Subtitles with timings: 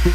[0.00, 0.12] väga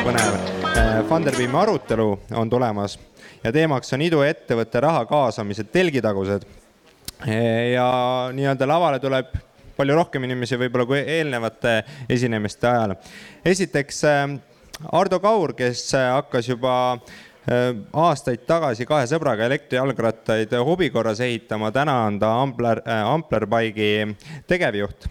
[0.00, 0.38] põnev.
[1.04, 2.96] Funderbeami arutelu on tulemas
[3.44, 6.48] ja teemaks on iduettevõtte raha kaasamise telgitagused.
[7.74, 7.90] ja
[8.32, 9.36] nii-öelda lavale tuleb
[9.76, 12.96] palju rohkem inimesi võib-olla kui eelnevate esinemiste ajal.
[13.44, 14.04] esiteks
[14.92, 16.72] Ardo Kaur, kes hakkas juba
[17.46, 24.16] aastaid tagasi kahe sõbraga elektrijalgrattaid hobi korras ehitama, täna on ta Ampler, Amplerbike'i
[24.50, 25.06] tegevjuht.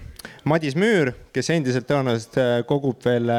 [0.46, 3.32] Madis Müür, kes endiselt tõenäoliselt kogub veel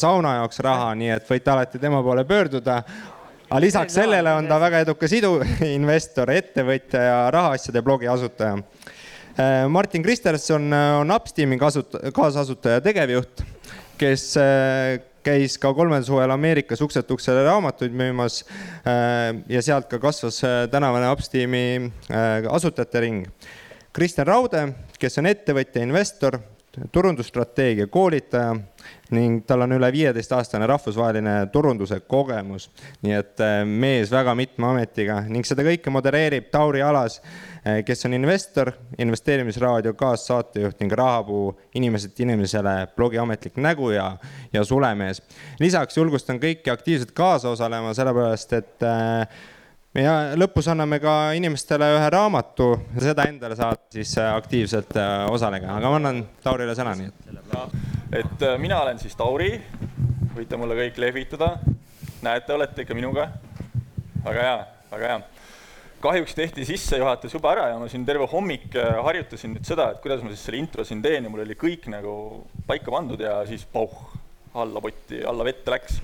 [0.00, 2.82] sauna jaoks raha, nii et võite alati tema poole pöörduda.
[3.50, 8.62] aga lisaks sellele on ta väga edukas iduinvestor, ettevõtja ja rahaasjade blogi asutaja.
[9.68, 13.42] Martin Kristerson on Upsteami kasut-, kaasasutaja, tegevjuht,
[13.98, 14.36] kes
[15.24, 18.44] käis ka kolmel suvel Ameerikas ukselt uksele raamatuid müümas.
[19.48, 21.92] ja sealt ka kasvas tänavane Upsteami
[22.50, 23.26] asutajate ring.
[23.92, 24.66] Kristjan Raude,
[24.98, 26.38] kes on ettevõtja, investor,
[26.92, 28.56] turundusstrateegia koolitaja
[29.14, 32.70] ning tal on üle viieteistaastane rahvusvaheline turunduse kogemus.
[33.02, 37.20] nii et mees väga mitme ametiga ning seda kõike modereerib Tauri Alas,
[37.86, 44.16] kes on investor, investeerimisraadio kaassaatejuht ning Rahapuu inimeselt inimesele blogi ametlik nägu ja,
[44.52, 45.22] ja sulemees.
[45.60, 48.86] lisaks julgustan kõiki aktiivselt kaasa osalema, sellepärast et
[49.94, 54.96] ja lõpus anname ka inimestele ühe raamatu, seda endale saad siis aktiivselt
[55.30, 57.54] osalege, aga ma annan Taurile sõna, nii et.
[58.20, 59.52] et mina olen siis Tauri,
[60.34, 61.54] võite mulle kõik lehvitada.
[62.22, 63.28] näete, olete ikka minuga.
[64.24, 64.58] väga hea,
[64.90, 65.22] väga hea.
[66.04, 70.22] Kahjuks tehti sissejuhatus juba ära ja ma siin terve hommik harjutasin nüüd seda, et kuidas
[70.24, 72.14] ma siis selle intro siin teen ja mul oli kõik nagu
[72.68, 73.94] paika pandud ja siis pauh,
[74.54, 75.98] alla potti, alla vette läks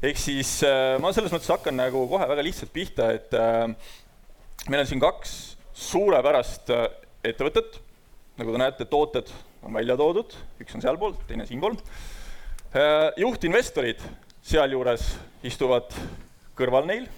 [0.00, 0.54] ehk siis
[1.00, 3.36] ma selles mõttes hakkan nagu kohe väga lihtsalt pihta, et
[4.68, 5.36] meil on siin kaks
[5.76, 6.72] suurepärast
[7.24, 7.80] ettevõtet.
[8.40, 9.28] nagu te näete, tooted
[9.62, 10.32] on välja toodud,
[10.62, 11.76] üks on sealpool, teine siinpool.
[13.20, 14.00] juhtinvestorid
[14.42, 15.04] sealjuures
[15.44, 15.92] istuvad
[16.56, 17.08] kõrval neil.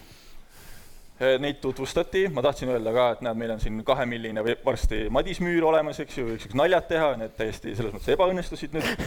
[1.39, 5.69] Neid tutvustati, ma tahtsin öelda ka, et näed, meil on siin kahemilline varsti Madis Müür
[5.69, 9.07] olemas, eks ju, võiks naljad teha, need täiesti selles mõttes ebaõnnestusid nüüd.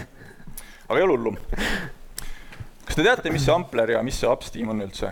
[0.88, 1.36] aga ei ole hullu
[2.86, 5.12] kas te teate, mis see Ampler ja mis see Upsteam on üldse?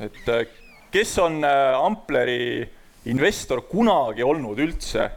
[0.00, 0.28] et
[0.94, 2.62] kes on Ampleri
[3.10, 5.08] investor kunagi olnud üldse?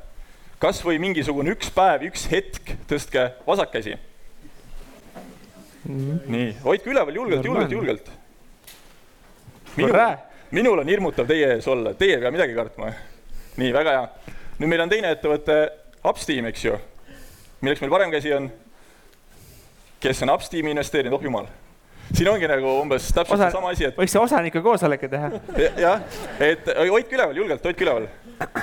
[0.61, 5.93] kas või mingisugune üks päev, üks hetk, tõstke vasakkäsi mm.
[5.93, 6.19] -hmm.
[6.35, 8.11] nii, hoidke üleval julgelt, julgelt, julgelt.
[9.77, 9.97] minul,
[10.51, 12.91] minul on hirmutav teie ees olla, teie ei pea midagi kartma.
[13.57, 14.35] nii, väga hea.
[14.59, 15.61] nüüd meil on teine ettevõte,
[16.07, 16.77] Upsteam, eks ju.
[17.61, 18.51] milleks meil parem käsi on?
[20.01, 21.49] kes on Upsteami investeerinud, oh jumal
[22.11, 23.95] siin ongi nagu umbes täpselt Osa, sama asi, et.
[23.95, 25.29] võiks osanike koosoleku teha.
[25.79, 26.01] jah,
[26.43, 28.09] et hoidke üleval, julgelt hoidke üleval.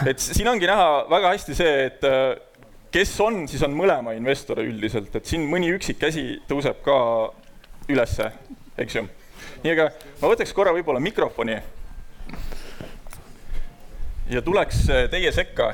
[0.06, 2.04] et siin ongi näha väga hästi see, et
[2.92, 6.98] kes on, siis on mõlema investor üldiselt, et siin mõni üksik käsi tõuseb ka
[7.88, 8.30] ülesse,
[8.80, 9.06] eks ju.
[9.64, 9.90] nii, aga
[10.20, 11.58] ma võtaks korra võib-olla mikrofoni.
[14.30, 15.72] Ja tuleks teie sekka,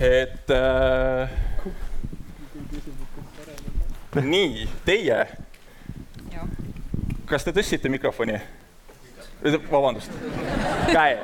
[0.00, 1.30] et äh,
[4.22, 5.24] nii, teie
[7.28, 8.38] kas te tõstsite mikrofoni?
[9.68, 10.12] vabandust,
[10.88, 11.18] käe.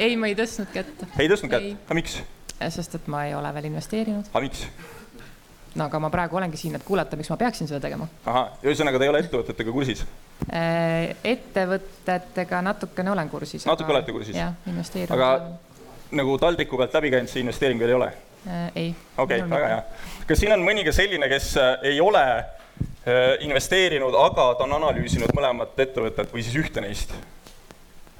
[0.00, 1.02] ei, ma ei tõstnud kätt.
[1.20, 2.16] ei tõstnud kätt, aga miks?
[2.72, 4.30] sest et ma ei ole veel investeerinud.
[4.32, 4.64] aga miks?
[5.74, 8.08] No aga ma praegu olengi siin, et kuulata, miks ma peaksin seda tegema.
[8.26, 10.04] ahah, ühesõnaga te ei ole ettevõtetega kursis?
[11.34, 13.66] ettevõtetega natukene olen kursis.
[13.66, 14.36] natuke olete kursis?
[14.36, 15.18] jah, investeerinud.
[15.18, 15.28] aga
[16.18, 18.10] nagu taldiku pealt läbi käinud see investeering veel ei ole?
[18.74, 18.94] ei.
[19.18, 19.84] okei väga hea.
[20.26, 21.54] kas siin on mõni ka selline, kes
[21.88, 22.24] ei ole
[23.42, 27.14] investeerinud, aga ta on analüüsinud mõlemat ettevõtet või siis ühte neist.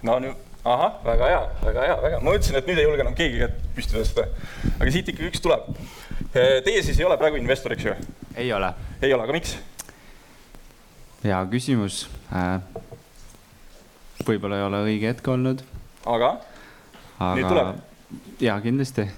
[0.02, 3.18] no nüüd, ahah, väga hea, väga hea, väga, ma mõtlesin, et nüüd ei julge enam
[3.18, 4.26] keegi kätt püsti tõsta.
[4.78, 5.68] aga siit ikkagi üks tuleb.
[6.32, 7.94] Teie siis ei ole praegu investor, eks ju?
[8.40, 8.72] ei ole.
[9.02, 9.56] ei ole, aga miks?
[11.22, 12.06] hea küsimus.
[14.26, 15.64] võib-olla ei ole õige hetk olnud.
[16.06, 16.36] aga,
[17.18, 17.34] aga...?
[17.36, 17.82] nüüd tuleb?
[18.42, 19.06] jaa, kindlasti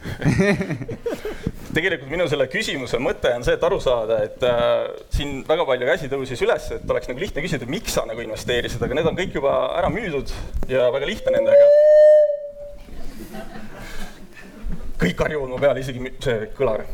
[1.74, 4.84] tegelikult minu selle küsimuse mõte on see, et aru saada, et äh,
[5.14, 8.82] siin väga palju käsi tõusis üles, et oleks nagu lihtne küsida, miks sa nagu investeerisid,
[8.84, 10.30] aga need on kõik juba ära müüdud
[10.70, 11.70] ja väga lihtne nendega.
[15.04, 16.84] Kõik harjuvad mu peale, isegi see kõlar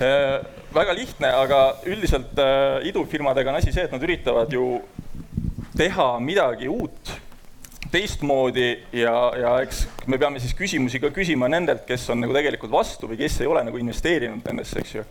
[0.00, 0.40] äh,.
[0.76, 4.80] väga lihtne, aga üldiselt äh, idufirmadega on asi see, et nad üritavad ju
[5.76, 7.12] teha midagi uut
[7.92, 12.72] teistmoodi ja, ja eks me peame siis küsimusi ka küsima nendelt, kes on nagu tegelikult
[12.72, 15.04] vastu või kes ei ole nagu investeerinud nendesse, eks ju.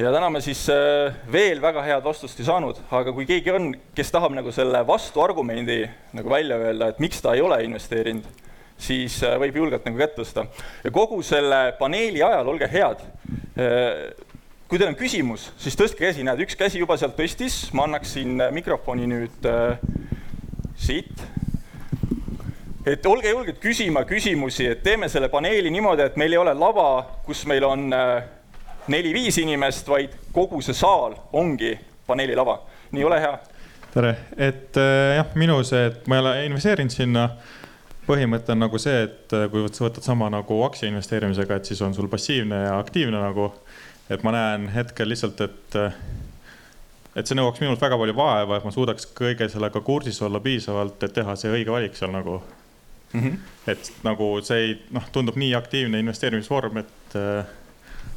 [0.00, 3.70] ja täna me siis äh, veel väga head vastust ei saanud, aga kui keegi on,
[3.98, 5.82] kes tahab nagu selle vastuargumendi
[6.16, 8.45] nagu välja öelda, et miks ta ei ole investeerinud,
[8.78, 10.46] siis äh, võib julgelt nagu kätt tõsta.
[10.84, 13.04] ja kogu selle paneeli ajal, olge head,
[14.68, 18.40] kui teil on küsimus, siis tõstke käsi, näed, üks käsi juba sealt tõstis, ma annaksin
[18.54, 19.78] mikrofoni nüüd äh,
[20.76, 21.22] siit.
[22.86, 26.88] et olge julged küsima küsimusi, et teeme selle paneeli niimoodi, et meil ei ole lava,
[27.26, 28.24] kus meil on äh,
[28.90, 31.76] neli-viis inimest, vaid kogu see saal ongi
[32.06, 32.60] paneelilava.
[32.90, 33.38] nii, ole hea.
[33.94, 37.28] tere, et äh, jah, minu see, et ma ei ole investeerinud sinna.
[38.06, 41.82] Põhimõte on nagu see, et äh, kui sa võtad sama nagu aktsia investeerimisega, et siis
[41.84, 43.52] on sul passiivne ja aktiivne nagu.
[44.10, 45.94] et ma näen hetkel lihtsalt, et, äh,
[47.16, 51.02] et see nõuaks minult väga palju vaeva, et ma suudaks kõige sellega kursis olla piisavalt,
[51.02, 52.38] et teha see õige valik seal nagu
[53.12, 53.20] mm.
[53.20, 53.38] -hmm.
[53.66, 57.18] et nagu see ei, noh, tundub nii aktiivne investeerimisvorm, et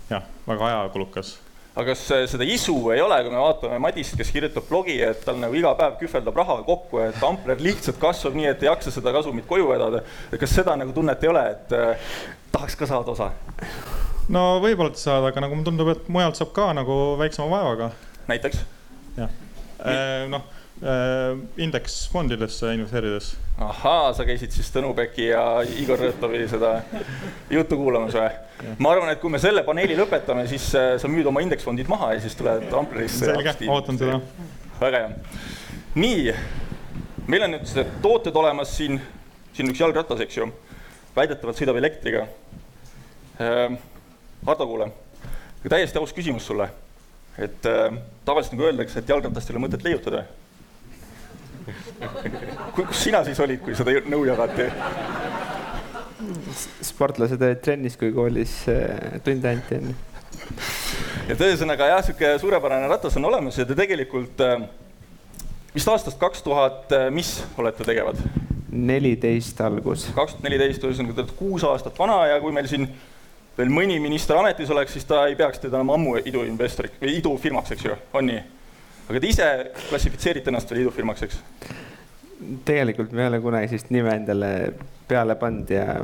[0.09, 1.39] jah, väga ajakulukas
[1.79, 5.39] aga kas seda isu ei ole, kui me vaatame Madist, kes kirjutab blogi, et tal
[5.41, 9.13] nagu iga päev kühveldab raha kokku, et ampler lihtsalt kasvab nii, et ei jaksa seda
[9.15, 10.03] kasumit koju vedada.
[10.39, 12.13] kas seda nagu tunnet ei ole, et äh,
[12.51, 13.31] tahaks ka saada osa?
[14.29, 17.91] no võib-olla saada, aga nagu mulle tundub, et mujalt saab ka nagu väiksema vaevaga.
[18.29, 18.63] näiteks?
[19.17, 19.35] jah,
[19.79, 20.58] äh, noh Äh,
[21.57, 23.33] indeksfondidesse investeerides.
[23.59, 25.41] ahaa, sa käisid siis Tõnu Peki ja
[25.81, 26.77] Igor Rõtovi seda
[27.51, 28.29] juttu kuulamas või?
[28.79, 32.13] ma arvan, et kui me selle paneeli lõpetame, siis äh, sa müüd oma indeksfondid maha
[32.15, 33.27] ja siis tuled Amplerisse.
[33.27, 34.21] selge, ootan seda.
[34.79, 35.43] väga hea.
[35.99, 36.33] nii,
[37.27, 39.01] meil on nüüd tooted olemas siin,
[39.51, 40.47] siin üks jalgratas, eks ju,
[41.15, 42.23] väidetavalt sõidab elektriga.
[43.35, 43.75] Äh,
[44.47, 44.93] Hardo Kuule,
[45.67, 46.71] täiesti aus küsimus sulle,
[47.35, 47.59] et
[48.23, 50.23] tavaliselt nagu öeldakse, et jalgratast ei ole mõtet leiutada
[52.75, 54.69] kus sina siis olid, kui seda nõu jagati?
[56.83, 59.95] sportlased olid trennis, kui koolis äh, tunde anti enne.
[61.29, 64.65] et ühesõnaga jah, sihuke suurepärane ratas on olemas ja te tegelikult äh,
[65.75, 68.19] vist aastast kaks tuhat, äh, mis olete tegevad?
[68.69, 70.09] neliteist algus.
[70.15, 72.89] kaks tuhat neliteist, ühesõnaga te olete kuus aastat vana ja kui meil siin
[73.57, 77.75] veel mõni minister ametis oleks, siis ta ei peaks teda enam ammu iduinvestoriks või idufirmaks,
[77.75, 78.43] eks ju, on nii?
[79.09, 79.45] Aga te ise
[79.89, 81.39] klassifitseerite ennast veel idufirmaks, eks?
[82.65, 84.49] tegelikult me ei ole kunagi sellist nime endale
[85.09, 85.97] peale pannud ja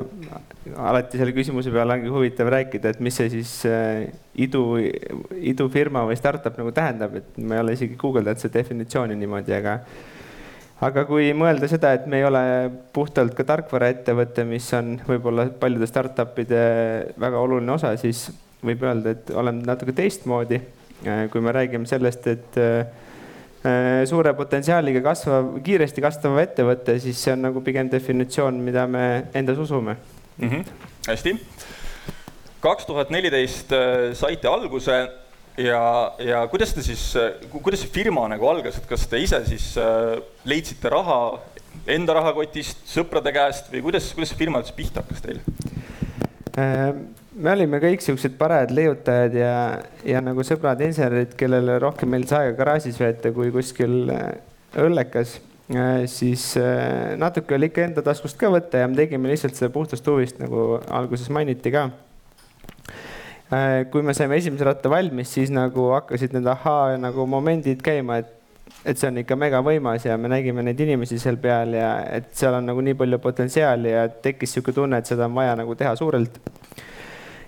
[0.89, 4.07] alati selle küsimuse peale ongi huvitav rääkida, et mis see siis äh,
[4.41, 4.65] idu,
[5.37, 9.77] idufirma või startup nagu tähendab, et ma ei ole isegi guugeldanud seda definitsiooni niimoodi, aga
[10.83, 12.41] aga kui mõelda seda, et me ei ole
[12.95, 16.65] puhtalt ka tarkvaraettevõte, mis on võib-olla paljude startup'ide
[17.21, 18.27] väga oluline osa, siis
[18.65, 20.59] võib öelda, et oleme natuke teistmoodi
[21.31, 22.85] kui me räägime sellest, et äh,
[23.65, 29.05] äh, suure potentsiaaliga kasvav, kiiresti kasvav ettevõte, siis see on nagu pigem definitsioon, mida me
[29.33, 29.97] endas usume
[30.37, 30.49] mm.
[30.49, 30.63] -hmm.
[31.07, 31.35] hästi.
[32.59, 33.73] kaks tuhat neliteist
[34.13, 34.95] saite alguse
[35.57, 37.13] ja, ja kuidas te siis,
[37.51, 39.75] kuidas see firma nagu algas, et kas te ise siis
[40.45, 41.39] leidsite raha
[41.87, 45.39] enda rahakotist, sõprade käest või kuidas, kuidas see firma üldse pihta hakkas teil?
[47.35, 49.55] Me olime kõik siuksed parajad leiutajad ja,
[50.07, 54.29] ja nagu sõbrad insenerid, kellele rohkem meeldis aega garaažis veeta kui kuskil äh,
[54.85, 55.37] õllekas,
[55.73, 59.71] äh, siis äh, natuke oli ikka enda taskust ka võtta ja me tegime lihtsalt seda
[59.73, 61.89] puhtast huvist, nagu alguses mainiti ka.
[63.91, 68.31] kui me saime esimese ratta valmis, siis nagu hakkasid need ahaa nagu momendid käima, et
[68.85, 72.27] et see on ikka mega võimas ja me nägime neid inimesi seal peal ja et
[72.37, 75.73] seal on nagu nii palju potentsiaali ja tekkis niisugune tunne, et seda on vaja nagu
[75.77, 76.37] teha suurelt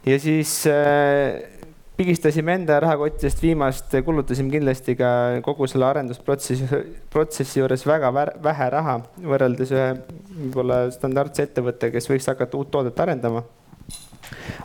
[0.08, 1.58] ja siis äh,
[1.98, 5.10] pigistasime enda rahakottidest viimast, kulutasime kindlasti ka
[5.46, 6.82] kogu selle arendusprotsessi,
[7.14, 13.00] protsessi juures väga vähe raha võrreldes ühe võib-olla standardse ettevõttega, kes võiks hakata uut toodet
[13.04, 13.44] arendama.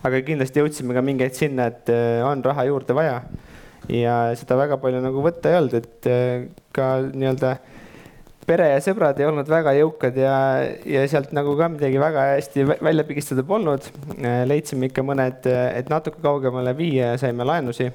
[0.03, 3.23] aga kindlasti jõudsime ka mingi hetk sinna, et äh, on raha juurde vaja
[3.91, 7.57] ja seda väga palju nagu võtta ei olnud, et äh, ka nii-öelda
[8.47, 10.37] pere ja sõbrad ei olnud väga jõukad ja,
[10.89, 13.87] ja sealt nagu ka midagi väga hästi välja pigistada polnud.
[14.49, 17.91] leidsime ikka mõned, et natuke kaugemale viia ja saime laenusi.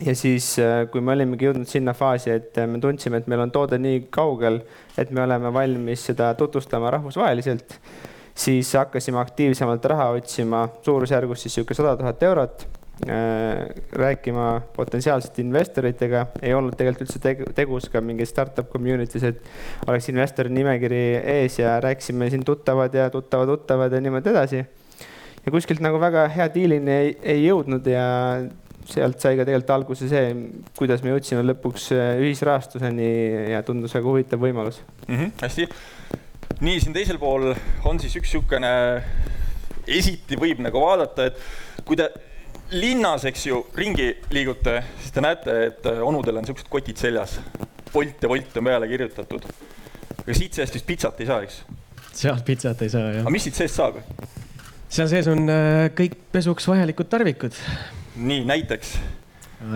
[0.00, 0.56] ja siis,
[0.90, 4.62] kui me olimegi jõudnud sinna faasi, et me tundsime, et meil on toode nii kaugel,
[4.98, 7.78] et me oleme valmis seda tutvustama rahvusvaheliselt,
[8.34, 12.79] siis hakkasime aktiivsemalt raha otsima, suurusjärgus siis niisugune sada tuhat eurot Äh,
[13.96, 20.10] rääkima potentsiaalsete investoritega, ei olnud tegelikult üldse tegu, tegus ka mingi startup community's, et oleks
[20.12, 21.00] investori nimekiri
[21.38, 24.64] ees ja rääkisime siin tuttavad ja tuttavad tuttavad ja niimoodi edasi.
[25.46, 28.04] ja kuskilt nagu väga hea diilini ei, ei jõudnud ja
[28.90, 30.34] sealt sai ka tegelikult alguse see,
[30.76, 33.10] kuidas me jõudsime lõpuks äh, ühisrahastuseni
[33.54, 35.16] ja tundus väga huvitav võimalus mm.
[35.16, 35.68] -hmm, hästi,
[36.60, 37.52] nii siin teisel pool
[37.84, 38.72] on siis üks niisugune,
[39.88, 42.10] esiti võib nagu vaadata, et kui te
[42.70, 47.38] linnas, eks ju, ringi liigute, siis te näete, et äh, onudel on siuksed kotid seljas.
[47.92, 49.46] Bolt ja Wolt on peale kirjutatud.
[50.20, 51.62] aga siit seest vist pitsat ei saa, eks?
[52.14, 53.24] sealt pitsat ei saa, jah.
[53.24, 53.98] aga mis siit seest saab?
[54.90, 57.56] seal sees on äh, kõik pesuks vajalikud tarvikud.
[58.16, 58.94] nii, näiteks?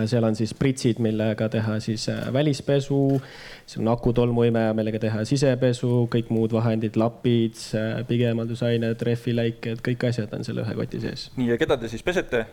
[0.09, 3.19] seal on siis pritsid, millega teha siis äh, välispesu,
[3.65, 7.59] siis on akutolmuimeja, millega teha sisepesu, kõik muud vahendid, lapid,
[8.07, 11.27] pigemaldusained, rehviläiked, kõik asjad on selle ühe koti sees.
[11.35, 12.45] nii, ja keda te siis pesete?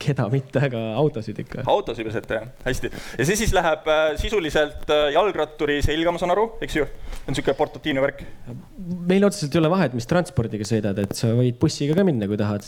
[0.00, 1.64] Keda mitte, aga autosid ikka.
[1.70, 2.90] autosid pesete, jah, hästi.
[3.18, 6.86] ja see siis läheb äh, sisuliselt äh, jalgratturi selga, ma saan aru, eks ju?
[6.86, 8.24] see on niisugune portatiivne värk.
[9.10, 12.40] meil otseselt ei ole vahet, mis transpordiga sõidad, et sa võid bussiga ka minna, kui
[12.40, 12.66] tahad.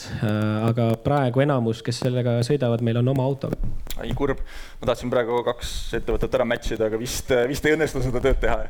[0.68, 3.50] aga praegu enamus, kes sellega sõidavad, meil on oma auto.
[3.96, 4.40] ai, kurb.
[4.80, 8.40] ma tahtsin praegu kaks ettevõtet ära match ida, aga vist, vist ei õnnestu seda tööd
[8.44, 8.64] teha.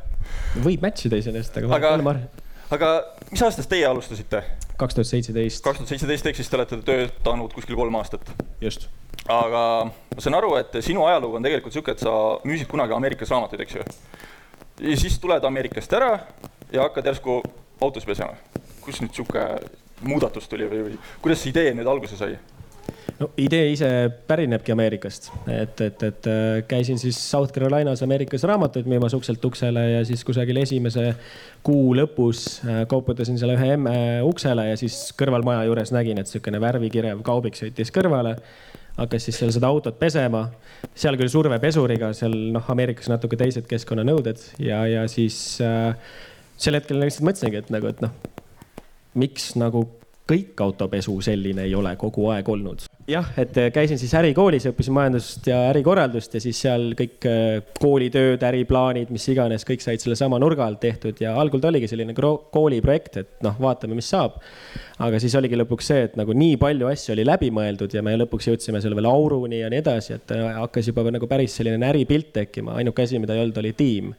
[0.65, 2.19] võib match ida iseenesest, aga, aga,
[2.73, 2.89] aga
[3.31, 4.41] mis aastast teie alustasite?
[4.77, 5.63] kaks tuhat seitseteist.
[5.63, 8.27] kaks tuhat seitseteist, ehk siis te olete töötanud kuskil kolm aastat?
[8.61, 8.89] just.
[9.31, 12.13] aga ma saan aru, et sinu ajalugu on tegelikult niisugune, et sa
[12.47, 13.87] müüsid kunagi Ameerikas raamatuid, eks ju?
[14.91, 16.11] ja siis tuled Ameerikast ära
[16.73, 17.41] ja hakkad järsku
[17.81, 18.35] autos pesema.
[18.81, 19.47] kust nüüd niisugune
[20.07, 22.35] muudatus tuli või, või kuidas see idee nüüd alguse sai?
[23.19, 23.89] No idee ise
[24.27, 29.83] pärinebki Ameerikast, et, et, et äh, käisin siis South Carolinas Ameerikas raamatuid müümas ukselt uksele
[29.91, 31.09] ja siis kusagil esimese
[31.65, 36.61] kuu lõpus äh, koputasin selle ühe emme uksele ja siis kõrvalmaja juures nägin, et niisugune
[36.61, 38.37] värvikirev kaubik sõitis kõrvale.
[38.97, 40.47] Hakkas siis seal seda autot pesema,
[40.97, 45.93] seal küll survepesuriga, seal noh, Ameerikas natuke teised keskkonnanõuded ja, ja siis äh,
[46.57, 48.13] sel hetkel lihtsalt mõtlesingi, et nagu, et noh,
[49.17, 49.85] miks nagu
[50.27, 52.85] kõik autopesu selline ei ole kogu aeg olnud.
[53.07, 57.61] jah, et äh, käisin siis ärikoolis, õppisin majandust ja ärikorraldust ja siis seal kõik äh,
[57.79, 62.15] koolitööd, äriplaanid, mis iganes, kõik said sellesama nurga alt tehtud ja algul ta oligi selline
[62.17, 64.39] kooliprojekt, et noh, vaatame, mis saab.
[64.99, 68.17] aga siis oligi lõpuks see, et nagu nii palju asju oli läbi mõeldud ja me
[68.17, 71.91] lõpuks jõudsime selle veel auruni ja nii edasi, et äh, hakkas juba nagu päris selline
[71.91, 74.15] äripilt tekkima, ainuke asi, mida ei olnud, oli tiim.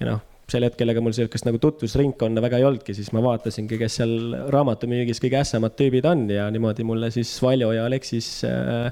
[0.00, 3.76] ja noh sel hetkel, ega mul sihukest nagu tutvusringkonna väga ei olnudki, siis ma vaatasingi,
[3.80, 4.14] kes seal
[4.54, 8.88] raamatumüügis kõige ässamad tüübid on ja niimoodi mulle siis Valjo ja Aleksis äh,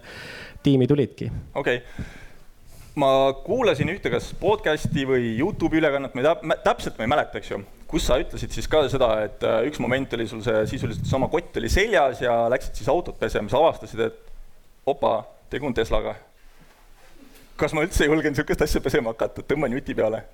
[0.67, 1.31] tiimi tulidki.
[1.55, 2.07] okei okay.,
[3.01, 3.09] ma
[3.45, 7.53] kuulasin ühte, kas podcast'i või Youtube'i ülekannet, ma ei tea, täpselt ma ei mäleta, eks
[7.53, 11.09] ju, kus sa ütlesid siis ka seda, et äh, üks moment oli sul see sisuliselt
[11.09, 15.19] sama kott oli seljas ja läksid siis autot pesema, siis avastasid, et opa,
[15.53, 16.19] tegu on Teslaga.
[17.57, 20.27] kas ma üldse julgen niisugust asja pesema hakata, tõmban juti peale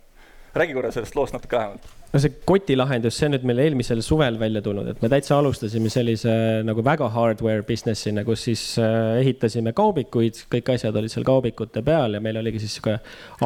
[0.55, 1.91] räägi korra sellest loost natuke lähemalt.
[2.13, 5.89] no see kotilahendus, see on nüüd meil eelmisel suvel välja tulnud, et me täitsa alustasime
[5.93, 6.35] sellise
[6.69, 12.19] nagu väga hardware business'ina, kus siis äh, ehitasime kaubikuid, kõik asjad olid seal kaubikute peal
[12.19, 12.99] ja meil oligi siis sihuke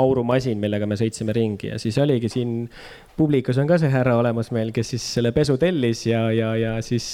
[0.02, 2.58] aurumasin, millega me sõitsime ringi ja siis oligi siin
[3.16, 6.76] publikus on ka see härra olemas meil, kes siis selle pesu tellis ja, ja, ja
[6.84, 7.06] siis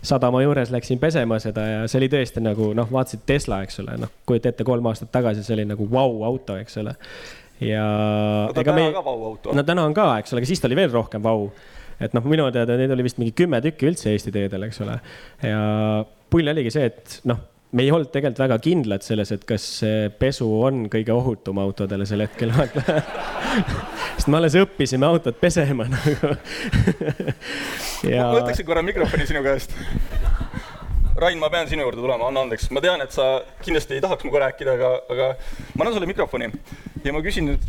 [0.00, 4.00] sadama juures läksin pesema seda ja see oli tõesti nagu noh, vaatasid Tesla, eks ole,
[4.00, 6.96] noh, kujuta ette, kolm aastat tagasi see oli nagu vau auto, eks ole
[7.64, 7.86] ja.
[8.48, 8.92] no ta täna me...
[8.94, 9.56] ka vau auto.
[9.56, 11.50] no täna on ka, eks ole, aga siis ta oli veel rohkem vau.
[12.02, 14.98] et noh, minu teada neid oli vist mingi kümme tükki üldse Eesti teedel, eks ole.
[15.44, 15.60] ja
[16.32, 17.40] pull oligi see, et noh,
[17.76, 22.06] me ei olnud tegelikult väga kindlad selles, et kas see pesu on kõige ohutum autodele
[22.08, 22.52] sel hetkel
[24.16, 26.32] sest me alles õppisime autot pesema nagu
[28.12, 28.28] ja....
[28.28, 29.74] ma võtaksin korra mikrofoni sinu käest
[31.16, 34.26] Rain, ma pean sinu juurde tulema, anna andeks, ma tean, et sa kindlasti ei tahaks
[34.26, 35.28] minuga rääkida, aga, aga
[35.72, 36.50] ma annan sulle mikrofoni
[37.06, 37.64] ja ma küsin nüüd,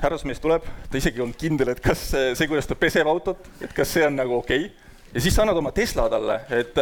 [0.00, 3.70] härrasmees tuleb, ta isegi ei olnud kindel, et kas see, kuidas ta peseb autot, et
[3.76, 6.76] kas see on nagu okei okay ja siis sa annad oma Tesla talle, et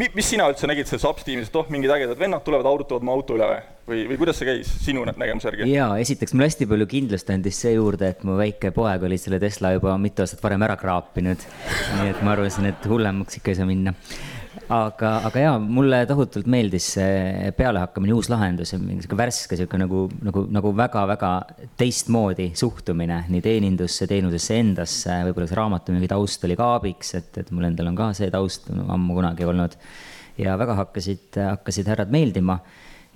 [0.00, 3.04] mi, mis sina üldse nägid selles Ups tiimis, et oh, mingid ägedad vennad tulevad, aurutavad
[3.04, 3.60] mu auto üle või?
[3.90, 5.68] või, või kuidas see käis sinu nägemuse järgi?
[5.72, 9.40] jaa, esiteks mulle hästi palju kindlust andis see juurde, et mu väike poeg oli selle
[9.42, 11.48] Tesla juba mitu aastat varem ära kraapinud.
[12.00, 13.96] nii et ma arvasin, et hullemaks ikka ei saa minna
[14.70, 20.44] aga, aga jaa, mulle tohutult meeldis see pealehakkamine, uus lahendus, sihuke värske sihuke nagu, nagu,
[20.54, 21.32] nagu väga-väga
[21.80, 27.50] teistmoodi suhtumine nii teenindusse, teenusesse endasse, võib-olla see raamatumüügi taust oli ka abiks, et, et
[27.54, 29.76] mul endal on ka see taust no, ammu kunagi olnud.
[30.40, 32.60] ja väga hakkasid, hakkasid härrad meeldima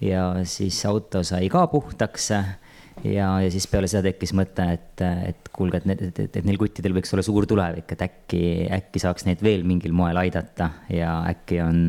[0.02, 2.32] ja siis auto sai ka puhtaks
[3.02, 6.46] ja, ja siis peale seda tekkis mõte, et, et kuulge, et need, et, et, et
[6.46, 8.42] neil kuttidel võiks olla suur tulevik, et äkki,
[8.78, 11.86] äkki saaks neid veel mingil moel aidata ja äkki on,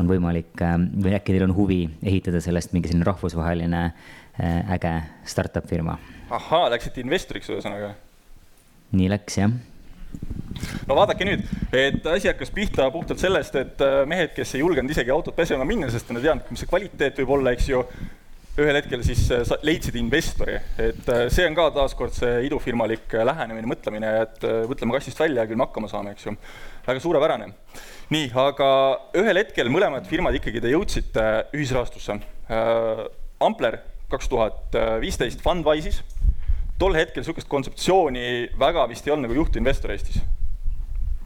[0.00, 4.96] on võimalik või äkki neil on huvi ehitada sellest mingi selline rahvusvaheline äh, äge
[5.28, 5.98] startup firma.
[6.30, 7.94] ahhaa, läksite investoriks ühesõnaga?
[8.96, 9.50] nii läks, jah
[10.86, 11.42] no vaadake nüüd,
[11.74, 15.66] et asi hakkas pihta puhtalt sellest, et äh, mehed, kes ei julgenud isegi autot pesema
[15.68, 17.82] minna, sest nad ei teadnud, mis see kvaliteet võib olla, eks ju
[18.56, 23.12] ühel hetkel siis äh, sa- leidsid investori, et äh, see on ka taaskord see idufirmalik
[23.12, 26.34] äh, lähenemine, mõtlemine, et mõtleme kastist välja ja küll me hakkama saame, eks ju.
[26.86, 27.50] väga suurepärane.
[28.14, 28.70] nii, aga
[29.18, 31.24] ühel hetkel mõlemad firmad ikkagi te jõudsite
[31.56, 32.20] ühisrahastusse.
[33.42, 35.98] Ampler kaks tuhat viisteist Fundwise'is,
[36.78, 40.22] tol hetkel niisugust kontseptsiooni väga vist ei olnud nagu juhtinvestor Eestis.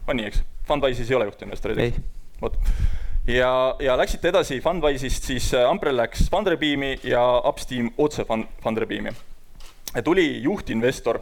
[0.07, 0.41] on nii, eks?
[0.67, 2.01] Fundwise'is ei ole juhtinvestoreid, eks?
[2.41, 2.57] vot
[3.27, 9.11] ja, ja läksite edasi Fundwise'ist, siis äh, Amprel läks Funderbeami ja Upsteam otse Fund, Funderbeami.
[10.03, 11.19] tuli juhtinvestor,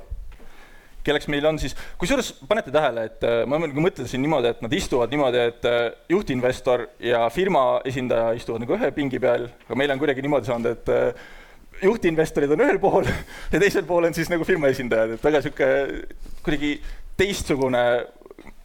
[1.03, 4.73] kelleks meil on siis, kusjuures panete tähele, et äh, ma nagu mõtlesin niimoodi, et nad
[4.73, 9.91] istuvad niimoodi, et äh, juhtinvestor ja firma esindaja istuvad nagu ühe pingi peal, aga meil
[9.91, 13.07] on kuidagi niimoodi saanud, et juhtinvestorid on ühel pool
[13.53, 16.01] ja teisel pool on siis nagu firma esindajad, et väga niisugune
[16.43, 16.73] kuidagi
[17.19, 17.83] teistsugune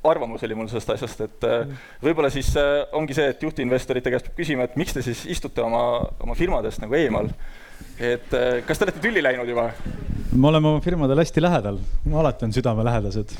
[0.05, 1.83] arvamus oli mul sellest asjast, et mm.
[2.05, 5.65] võib-olla siis äh, ongi see, et juhtinvestorite käest peab küsima, et miks te siis istute
[5.65, 5.85] oma,
[6.25, 7.31] oma firmadest nagu eemal.
[7.99, 9.71] et äh, kas te olete tülli läinud juba?
[10.33, 11.79] me oleme oma firmadel hästi lähedal,
[12.23, 13.37] alati on südamelähedased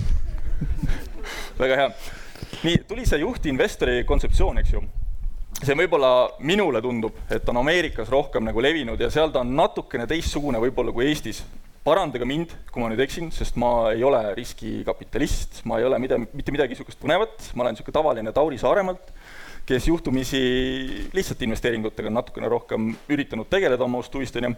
[1.59, 1.89] väga hea.
[2.65, 4.83] nii, tuli see juhtinvestori kontseptsioon, eks ju.
[5.61, 10.09] see võib-olla minule tundub, et on Ameerikas rohkem nagu levinud ja seal ta on natukene
[10.11, 11.45] teistsugune võib-olla kui Eestis
[11.85, 16.17] parandage mind, kui ma nüüd eksin, sest ma ei ole riskikapitalist, ma ei ole mida,
[16.33, 19.11] mitte midagi niisugust põnevat, ma olen niisugune tavaline Tauri Saaremaalt,
[19.69, 20.41] kes juhtumisi
[21.13, 24.53] lihtsalt investeeringutega on natukene rohkem üritanud tegeleda oma ust-huvist, on ju.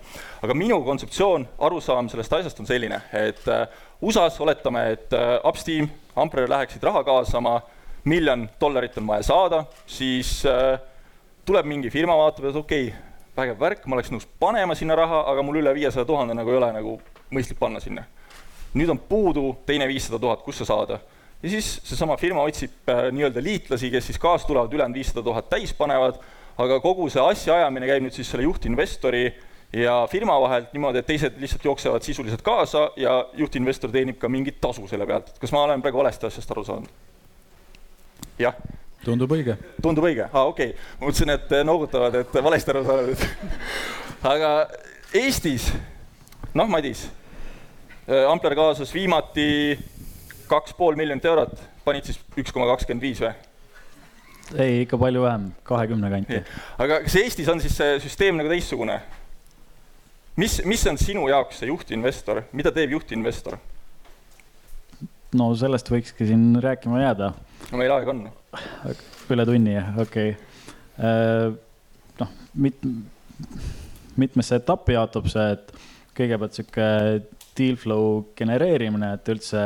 [0.47, 3.67] aga minu kontseptsioon, arusaam sellest asjast on selline, et äh,
[4.07, 7.59] USA-s oletame, et äh, Upsteam, Ampere läheksid raha kaasama,
[8.07, 10.79] miljon dollarit on vaja saada, siis äh,
[11.47, 13.03] tuleb mingi firma, vaatab, et okei okay,,
[13.37, 16.63] vägev värk, ma oleks nõus panema sinna raha, aga mul üle viiesaja tuhande nagu ei
[16.63, 16.97] ole nagu
[17.33, 18.05] mõistlik panna sinna.
[18.77, 21.01] nüüd on puudu teine viissada tuhat, kust see saada?
[21.43, 25.51] ja siis seesama firma otsib äh, nii-öelda liitlasi, kes siis kaasa tulevad, ülejäänud viissada tuhat
[25.51, 26.19] täis panevad,
[26.59, 29.27] aga kogu see asjaajamine käib nüüd siis selle juhtinvestori
[29.77, 34.61] ja firma vahelt niimoodi, et teised lihtsalt jooksevad sisuliselt kaasa ja juhtinvestor teenib ka mingit
[34.61, 36.91] tasu selle pealt, et kas ma olen praegu valesti asjast aru saanud?
[38.39, 38.57] jah
[39.05, 39.57] tundub õige.
[39.83, 43.27] tundub õige, aa okei okay., ma mõtlesin, et noogutavad, et valesti aru saanud
[44.35, 44.53] aga
[45.17, 45.71] Eestis
[46.57, 47.07] noh, Madis,
[48.09, 49.77] äh, Ampler kaasas viimati
[50.49, 53.35] kaks pool miljonit eurot, panid siis üks koma kakskümmend viis või?
[54.55, 56.43] ei, ikka palju vähem, kahekümne kanti.
[56.79, 59.01] aga kas Eestis on siis see süsteem nagu teistsugune?
[60.39, 63.59] mis, mis on sinu jaoks see juhtinvestor, mida teeb juhtinvestor?
[65.37, 67.33] no sellest võikski siin rääkima jääda.
[67.73, 68.27] no meil aega on.
[69.35, 70.43] üle tunni, okei okay..
[70.97, 71.51] Äh,
[72.23, 72.87] noh, mit-,
[74.17, 75.76] mitmesse etappi jaotub see, et
[76.17, 76.87] kõigepealt sihuke
[77.57, 79.63] deal flow genereerimine, et üldse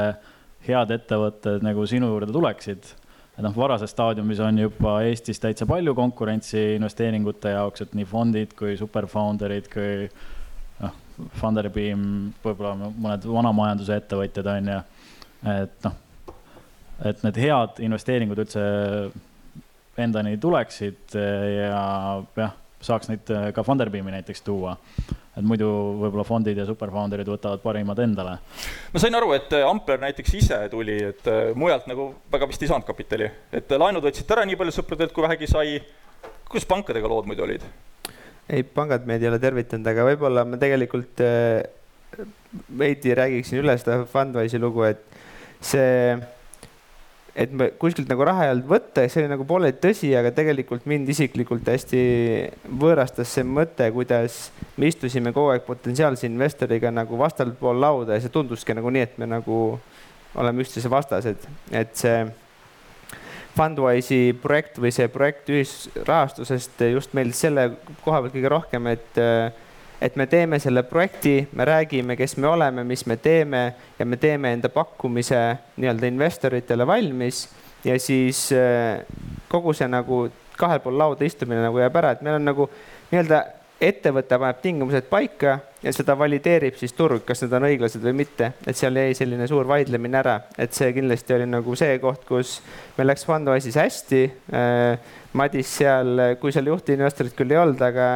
[0.66, 2.90] head ettevõtted nagu sinu juurde tuleksid.
[3.38, 8.52] et noh, varases staadiumis on juba Eestis täitsa palju konkurentsi investeeringute jaoks, et nii fondid
[8.58, 10.10] kui superfounder'id kui
[10.82, 10.98] noh,
[11.40, 12.02] Funderbeam,
[12.44, 14.78] võib-olla mõned vanamajanduse ettevõtjad on ju,
[15.54, 15.96] et noh,
[17.08, 18.64] et need head investeeringud üldse
[20.00, 21.80] endani tuleksid ja
[22.36, 24.76] jah, saaks neid ka Funderbeami näiteks tuua
[25.40, 25.68] et muidu
[26.00, 28.36] võib-olla fondid ja superfounder'id võtavad parimad endale.
[28.92, 32.64] ma sain aru, et äh, Ampler näiteks ise tuli, et äh, mujalt nagu väga vist
[32.64, 35.78] ei saanud kapitali, et äh, laenud võtsite ära nii palju sõpradelt, kui vähegi sai.
[36.50, 37.66] kuidas pankadega lood muidu olid?
[38.50, 41.22] ei, pangad meid ei ole tervitanud, aga võib-olla ma tegelikult
[42.78, 45.04] veidi räägiksin üle seda Fundwise'i lugu, et
[45.62, 46.18] see
[47.34, 50.32] et me kuskilt nagu raha ei olnud võtta ja see oli nagu pooleldi tõsi, aga
[50.34, 52.02] tegelikult mind isiklikult hästi
[52.80, 54.40] võõrastas see mõte, kuidas
[54.80, 59.06] me istusime kogu aeg potentsiaalse investoriga nagu vastal pool lauda ja see tunduski nagu nii,
[59.06, 59.60] et me nagu
[60.40, 62.22] oleme üksteise vastased, et see
[63.56, 67.66] Fundwise'i projekt või see projekt ühisrahastusest just meeldis selle
[68.04, 69.18] koha pealt kõige rohkem, et
[70.00, 73.62] et me teeme selle projekti, me räägime, kes me oleme, mis me teeme
[73.98, 75.40] ja me teeme enda pakkumise
[75.76, 77.48] nii-öelda investoritele valmis.
[77.84, 79.04] Ja siis äh,
[79.48, 80.26] kogu see nagu
[80.60, 82.68] kahel pool lauda istumine nagu jääb ära, et meil on nagu
[83.10, 83.44] nii-öelda
[83.80, 88.50] ettevõte paneb tingimused paika ja seda valideerib siis turg, kas need on õiglased või mitte,
[88.68, 92.58] et seal jäi selline suur vaidlemine ära, et see kindlasti oli nagu see koht, kus
[92.98, 94.22] meil läks Fundraise'is hästi.
[94.52, 98.06] Äh, Madis seal, kui seal juhtinvestorit küll ei olnud, aga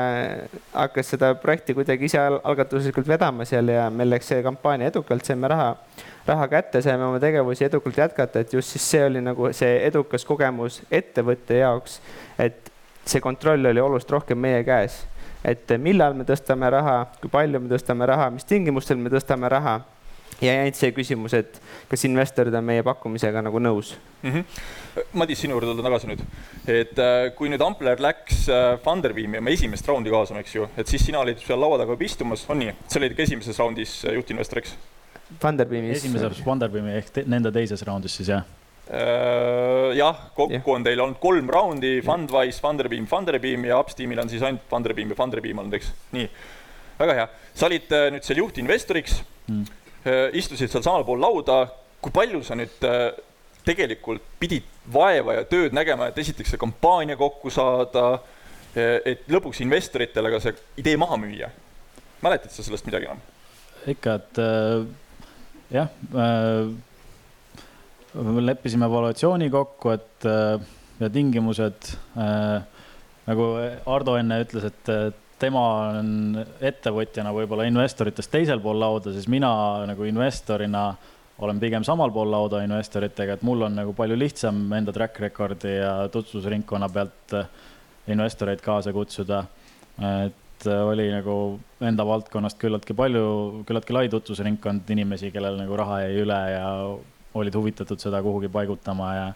[0.72, 5.48] hakkas seda projekti kuidagi ise algatuslikult vedama seal ja meil läks see kampaania edukalt, saime
[5.53, 5.68] raha,
[6.27, 10.27] raha kätte, saime oma tegevusi edukalt jätkata, et just siis see oli nagu see edukas
[10.27, 12.00] kogemus ettevõtte jaoks,
[12.42, 12.63] et
[13.04, 15.04] see kontroll oli oluliselt rohkem meie käes.
[15.44, 19.80] et millal me tõstame raha, kui palju me tõstame raha, mis tingimustel me tõstame raha
[20.42, 21.58] jäi ainult see küsimus, et
[21.90, 24.30] kas investorid on meie pakkumisega nagu nõus mm.
[24.30, 25.04] -hmm.
[25.12, 26.24] Madis, sinu juurde tulla tagasi nüüd,
[26.70, 30.86] et äh, kui nüüd Ampler läks äh, Funderbeami oma esimest raundi kaasama, eks ju, et
[30.86, 32.74] siis sina olid seal laua taga juba istumas, on nii?
[32.88, 34.76] sa olid ka esimeses raundis äh, juhtinvestoriks?
[35.42, 35.96] Funderbeamis.
[35.98, 38.44] esimeses Funderbeami ehk te, nende teises raundis siis jah?
[38.85, 44.66] Jah, kokku on teil olnud kolm raundi, Fundwise, Funderbeam, Funderbeam ja Upsteamil on siis ainult
[44.68, 45.88] Funderbeam ja Funderbeam olnud, eks?
[46.12, 46.27] nii,
[46.99, 47.29] väga hea.
[47.57, 49.16] sa olid nüüd seal juhtinvestoriks
[49.49, 49.64] mm.,
[50.37, 51.62] istusid seal samal pool lauda,
[52.05, 52.85] kui palju sa nüüd
[53.64, 58.18] tegelikult pidid vaeva ja tööd nägema, et esiteks see kampaania kokku saada,
[58.75, 61.49] et lõpuks investoritele ka see idee maha müüa.
[62.25, 63.23] mäletad sa sellest midagi enam?
[63.87, 64.87] ikka, et äh,
[65.70, 66.68] jah äh,,
[68.14, 70.61] leppisime evaluatsiooni kokku, et äh,
[71.00, 72.62] ja tingimused äh,,
[73.27, 73.48] nagu
[73.90, 79.50] Ardo enne ütles, et tema on ettevõtjana võib-olla investoritest teisel pool lauda, siis mina
[79.88, 80.92] nagu investorina
[81.42, 85.74] olen pigem samal pool lauda investoritega, et mul on nagu palju lihtsam enda track record'i
[85.81, 87.35] ja tutvusringkonna pealt
[88.12, 89.44] investoreid kaasa kutsuda.
[90.27, 96.22] et oli nagu enda valdkonnast küllaltki palju, küllaltki lai tutvusringkond inimesi, kellel nagu raha jäi
[96.22, 96.68] üle ja
[97.35, 99.27] olid huvitatud seda kuhugi paigutama ja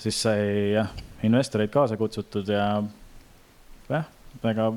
[0.00, 0.92] siis sai jah,
[1.26, 2.82] investoreid kaasa kutsutud ja
[3.90, 4.06] jah,
[4.44, 4.70] väga,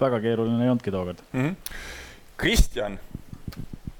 [0.00, 1.46] väga keeruline ei olnudki tookord mm.
[1.46, 1.78] -hmm.
[2.40, 2.98] Kristjan,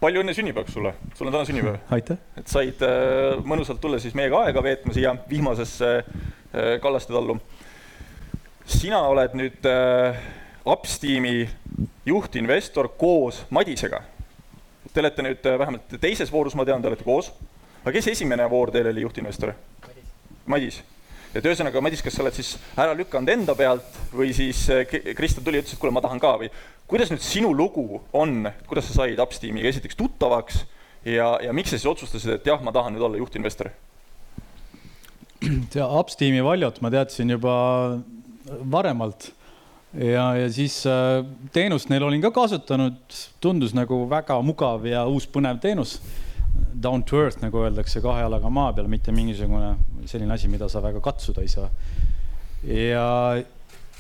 [0.00, 1.80] palju õnne sünnipäevaks sulle, sul on täna sünnipäev.
[1.96, 2.18] aitäh.
[2.36, 7.40] et said äh, mõnusalt tulla siis meiega aega veetma siia vihmasesse äh, Kallaste tallu.
[8.66, 10.20] sina oled nüüd äh,
[10.66, 11.48] Upsteami
[12.06, 14.02] juhtinvestor koos Madisega.
[14.92, 17.30] Te olete nüüd äh, vähemalt teises voorus, ma tean, te olete koos.
[17.82, 19.54] Aga kes esimene voor teil oli juhtinvestor?
[20.50, 20.80] Madis.
[21.34, 24.64] et ühesõnaga, Madis, kas sa oled siis ära lükanud enda pealt või siis
[25.16, 26.50] Kristjan tuli ja ütles, et kuule, ma tahan ka või
[26.90, 30.64] kuidas nüüd sinu lugu on, kuidas sa said Upsteamiga esiteks tuttavaks
[31.06, 33.70] ja, ja miks sa siis otsustasid, et jah, ma tahan nüüd olla juhtinvestor?
[35.72, 37.54] tea, Upsteami valjot ma teadsin juba
[38.72, 39.30] varemalt
[39.94, 41.20] ja, ja siis äh,
[41.54, 43.00] teenust neil olin ka kasutanud,
[43.42, 45.98] tundus nagu väga mugav ja uus põnev teenus.
[46.74, 49.74] Down to earth, nagu öeldakse, kahe jalaga maa peal, mitte mingisugune
[50.10, 51.70] selline asi, mida sa väga katsuda ei saa.
[52.64, 53.06] ja,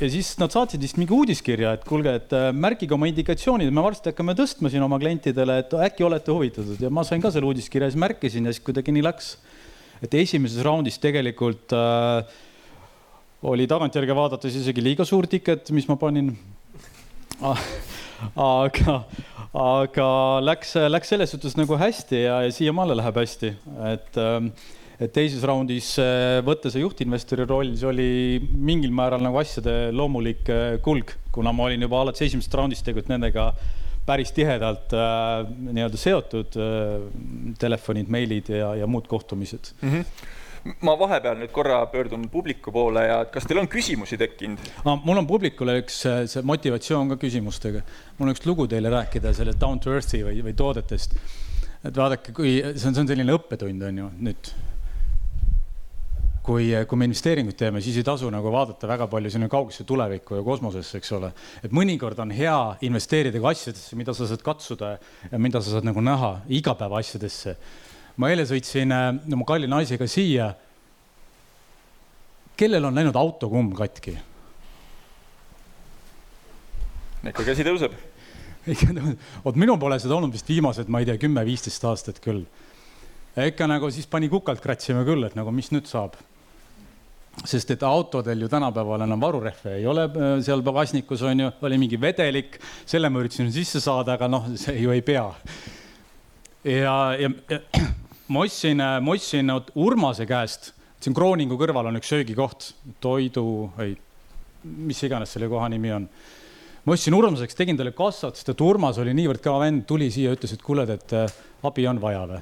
[0.00, 3.84] ja siis nad saatsid vist mingi uudiskirja, et kuulge, et äh, märkige oma indikatsioonid, me
[3.84, 7.48] varsti hakkame tõstma siin oma klientidele, et äkki olete huvitatud ja ma sain ka selle
[7.50, 9.34] uudiskirja, siis märkisin ja siis kuidagi nii läks.
[10.00, 12.24] et esimeses raundis tegelikult äh,
[13.42, 16.34] oli tagantjärgi vaadates isegi liiga suur tiket, mis ma panin.
[17.40, 18.96] Aga,
[19.56, 20.10] aga
[20.44, 23.54] läks, läks selles suhtes nagu hästi ja, ja siiamaale läheb hästi,
[23.92, 24.52] et ähm,
[25.00, 25.94] et teises raundis
[26.44, 28.08] võtta see juhtinvestori roll, see oli
[28.52, 33.08] mingil määral nagu asjade loomulik äh, kulg, kuna ma olin juba alates esimesest raundist tegelikult
[33.14, 33.46] nendega
[34.04, 37.08] päris tihedalt äh, nii-öelda seotud äh,
[37.60, 39.96] telefonid, meilid ja, ja muud kohtumised mm.
[39.96, 40.36] -hmm
[40.84, 44.98] ma vahepeal nüüd korra pöördun publiku poole ja kas teil on küsimusi tekkinud ah,?
[45.04, 47.84] mul on publikule üks see motivatsioon ka küsimustega.
[48.18, 51.16] mul on üks lugu teile rääkida selle down to earth'i või, või toodetest.
[51.84, 54.52] et vaadake, kui see on, see on selline õppetund, on ju, nüüd
[56.44, 60.40] kui, kui me investeeringuid teeme, siis ei tasu nagu vaadata väga palju sinna kaugesse tulevikku
[60.40, 61.32] ja kosmosesse, eks ole.
[61.64, 64.96] et mõnikord on hea investeerida ka asjadesse, mida sa saad katsuda
[65.30, 67.56] ja mida sa saad nagu näha igapäevaasjadesse
[68.16, 70.54] ma eile sõitsin äh, oma kalli naisega siia.
[72.56, 74.18] kellel on läinud autokumm katki?
[77.28, 77.94] ikka käsi tõuseb.
[79.44, 82.44] vot minul pole seda olnud vist viimased, ma ei tea, kümme-viisteist aastat küll.
[83.40, 86.16] ikka nagu siis pani kukalt kratsima küll, et nagu mis nüüd saab.
[87.44, 90.08] sest et autodel ju tänapäeval enam varurehve ei ole
[90.42, 94.76] seal pagasnikus on ju, oli mingi vedelik, selle ma üritasin sisse saada, aga noh, see
[94.82, 95.30] ju ei pea.
[96.64, 97.60] ja, ja, ja
[98.30, 100.70] ma ostsin, ma ostsin Urmase käest,
[101.02, 102.70] siin Krooningu kõrval on üks söögikoht,
[103.02, 103.44] toidu,
[103.82, 103.96] ei,
[104.86, 106.06] mis iganes selle koha nimi on.
[106.84, 110.34] ma ostsin Urmaseks, tegin talle kassat, sest et Urmas oli niivõrd kõva vend, tuli siia,
[110.36, 111.16] ütles, et kuule, et
[111.66, 112.40] abi on vaja või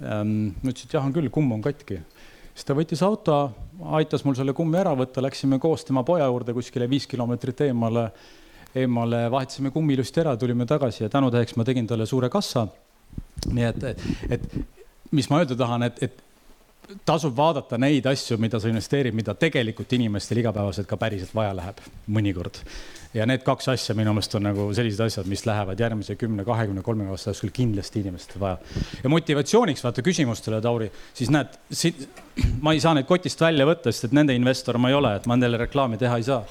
[0.00, 2.00] ma ütlesin, et jah, on küll, kumm on katki.
[2.54, 3.40] siis ta võttis auto,
[3.98, 8.06] aitas mul selle kummi ära võtta, läksime koos tema poja juurde kuskile viis kilomeetrit eemale,
[8.80, 12.66] eemale, vahetasime kummi ilusti ära, tulime tagasi ja tänutäheks ma tegin talle suure kassa
[13.48, 14.50] nii et, et
[15.10, 16.26] mis ma öelda tahan, et, et
[17.06, 21.82] tasub vaadata neid asju, mida sa investeerid, mida tegelikult inimestel igapäevaselt ka päriselt vaja läheb,
[22.10, 22.58] mõnikord.
[23.14, 26.82] ja need kaks asja minu meelest on nagu sellised asjad, mis lähevad järgmise kümne, kahekümne,
[26.86, 28.58] kolmekümne aasta jooksul kindlasti inimestel vaja.
[29.02, 31.58] ja motivatsiooniks vaata küsimustele, Tauri, siis näed,
[32.60, 35.26] ma ei saa neid kotist välja võtta, sest et nende investor ma ei ole, et
[35.26, 36.42] ma nendele reklaami teha ei saa.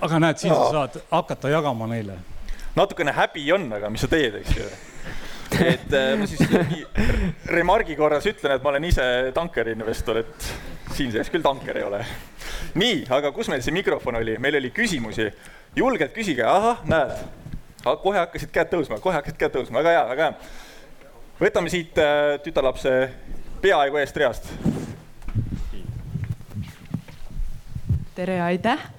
[0.00, 2.20] aga näed, siis sa saad hakata jagama neile.
[2.76, 4.68] natukene häbi on, aga mis sa teed, eks ju
[5.56, 6.42] et äh, ma siis
[7.56, 9.04] remargi korras ütlen, et ma olen ise
[9.36, 10.48] tankerinvestor, et
[10.96, 12.02] siin sees küll tanker ei ole.
[12.78, 15.28] nii, aga kus meil see mikrofon oli, meil oli küsimusi,
[15.76, 17.14] julgelt küsige, ahah, näed,
[17.84, 20.52] kohe hakkasid käed tõusma, kohe hakkasid käed tõusma, väga hea, väga hea.
[21.40, 22.94] võtame siit äh, tütarlapse
[23.62, 24.52] peaaegu eest reast.
[28.18, 28.97] tere, aitäh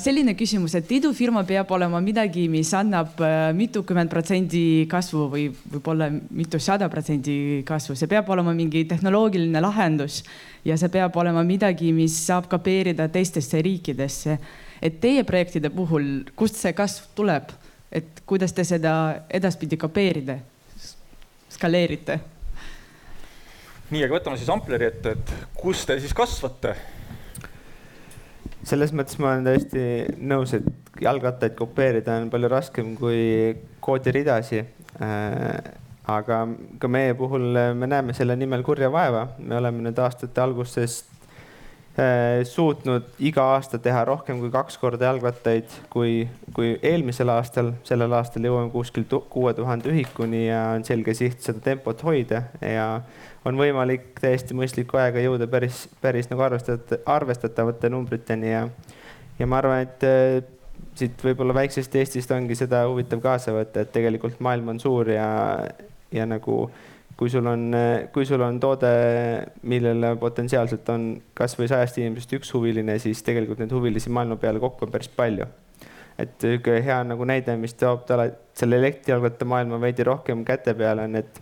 [0.00, 3.20] selline küsimus, et idufirma peab olema midagi, mis annab
[3.56, 10.22] mitukümmend protsendi kasvu või võib-olla mitusada protsendi kasvu, see peab olema mingi tehnoloogiline lahendus
[10.64, 14.38] ja see peab olema midagi, mis saab kopeerida teistesse riikidesse.
[14.82, 17.52] et teie projektide puhul, kust see kasv tuleb,
[17.92, 20.38] et kuidas te seda edaspidi kopeerida,
[21.52, 22.20] skaleerite?
[23.90, 26.74] nii, aga võtame siis ampleri ette, et kus te siis kasvate
[28.66, 29.82] selles mõttes ma olen täiesti
[30.26, 34.62] nõus, et jalgrattaid kopeerida on palju raskem kui koodiridasi.
[35.02, 35.74] Äh,
[36.06, 36.44] aga
[36.80, 41.10] ka meie puhul me näeme selle nimel kurja vaeva, me oleme nüüd aastate algusest
[41.98, 47.72] äh, suutnud iga aasta teha rohkem kui kaks korda jalgrattaid kui, kui eelmisel aastal.
[47.86, 52.86] sellel aastal jõuame kuskil kuue tuhande ühikuni ja on selge siht seda tempot hoida ja
[53.46, 58.66] on võimalik täiesti mõistliku ajaga jõuda päris, päris nagu arvestat-, arvestatavate numbriteni ja,
[59.38, 60.40] ja ma arvan, et äh,
[60.98, 65.28] siit võib-olla väiksest Eestist ongi seda huvitav kaasa võtta, et tegelikult maailm on suur ja,
[66.14, 66.66] ja nagu
[67.16, 67.70] kui sul on,
[68.12, 68.88] kui sul on toode,
[69.68, 71.06] millele potentsiaalselt on
[71.36, 75.46] kasvõi sajast inimesest üks huviline, siis tegelikult neid huvilisi maailma peale kokku on päris palju.
[76.18, 81.16] et hea nagu näide, mis toob talle selle elektrijalgratta maailma veidi rohkem käte peale, on,
[81.16, 81.40] et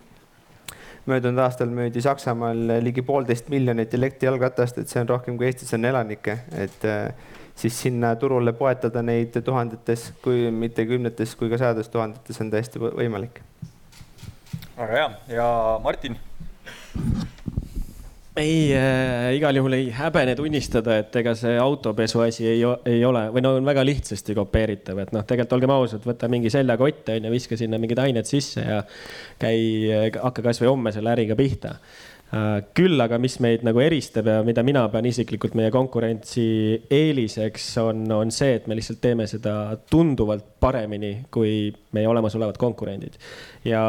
[1.05, 5.85] möödunud aastal müüdi Saksamaal ligi poolteist miljonit elektrijalgratast, et see on rohkem kui Eestis on
[5.85, 11.89] elanikke, et äh, siis sinna turule poetada neid tuhandetes, kui mitte kümnetes kui ka sajades
[11.93, 13.41] tuhandetes on täiesti võimalik.
[14.77, 15.09] väga hea.
[15.37, 15.47] Ja
[15.83, 16.17] Martin
[18.35, 23.27] ei äh,, igal juhul ei häbene tunnistada, et ega see autopesu asi ei, ei ole
[23.31, 27.29] või no on väga lihtsasti kopeeritav, et noh, tegelikult olgem ausad, võta mingi seljakott on
[27.29, 28.81] ju, viska sinna mingid ained sisse ja
[29.39, 32.59] käi, hakka kasvõi homme selle äriga pihta äh,.
[32.75, 36.45] küll aga, mis meid nagu eristab ja mida mina pean isiklikult meie konkurentsi
[36.91, 43.15] eeliseks, on, on see, et me lihtsalt teeme seda tunduvalt paremini kui meie olemasolevad konkurendid
[43.63, 43.85] ja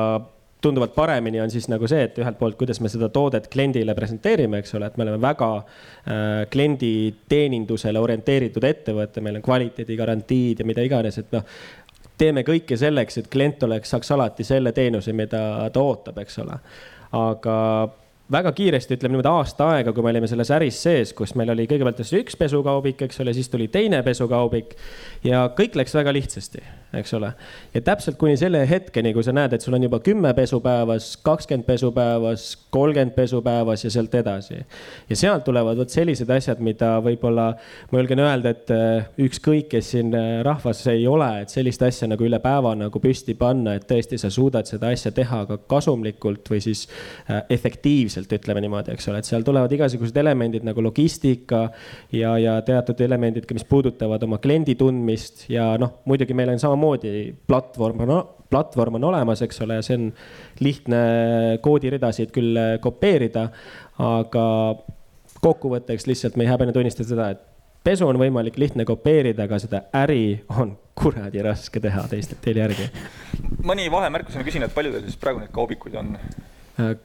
[0.66, 4.60] tunduvalt paremini on siis nagu see, et ühelt poolt, kuidas me seda toodet kliendile presenteerime,
[4.62, 10.84] eks ole, et me oleme väga äh, klienditeenindusele orienteeritud ettevõte, meil on kvaliteedigarantiid ja mida
[10.86, 11.46] iganes, et noh
[12.16, 15.40] teeme kõike selleks, et klient oleks, saaks alati selle teenuse, mida
[15.72, 16.58] ta ootab, eks ole.
[17.16, 17.56] aga
[18.32, 21.68] väga kiiresti, ütleme niimoodi aasta aega, kui me olime selles äris sees, kus meil oli
[21.70, 24.74] kõigepealt üks pesukaubik, eks ole, siis tuli teine pesukaubik
[25.24, 26.64] ja kõik läks väga lihtsasti
[27.00, 27.32] eks ole.
[27.74, 31.14] ja täpselt kuni selle hetkeni, kui sa näed, et sul on juba kümme pesu päevas,
[31.24, 34.60] kakskümmend pesu päevas, kolmkümmend pesu päevas ja sealt edasi.
[35.10, 37.46] ja sealt tulevad vot sellised asjad, mida võib-olla
[37.92, 42.08] ma julgen öelda, et äh, ükskõik, kes siin äh, rahvas ei ole, et sellist asja
[42.10, 46.50] nagu üle päeva nagu püsti panna, et tõesti sa suudad seda asja teha ka kasumlikult
[46.52, 46.86] või siis
[47.30, 51.66] äh, efektiivselt, ütleme niimoodi, eks ole, et seal tulevad igasugused elemendid nagu logistika
[52.14, 56.62] ja, ja teatud elemendid ka, mis puudutavad oma kliendi tundmist ja noh, muidugi meil on
[56.62, 60.12] samamoodi samamoodi platvorm on, platvorm on olemas, eks ole, see on
[60.60, 61.00] lihtne
[61.62, 63.48] koodiridasid küll kopeerida,
[63.98, 64.46] aga
[65.42, 67.42] kokkuvõtteks lihtsalt me ei häbene tunnistada seda, et
[67.86, 72.90] pesu on võimalik lihtne kopeerida, aga seda äri on kuradi raske teha teist, teil järgi.
[73.66, 76.16] mõni vahemärkusena küsin, et palju teil siis praegu neid kaubikuid on?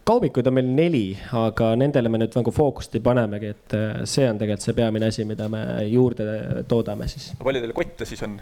[0.06, 1.06] kaubikuid on meil neli,
[1.38, 5.26] aga nendele me nüüd nagu fookust ei panemegi, et see on tegelikult see peamine asi,
[5.26, 6.26] mida me juurde
[6.68, 7.32] toodame siis.
[7.42, 8.38] palju teil kotte siis on?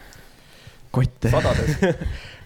[0.96, 1.32] Kotte.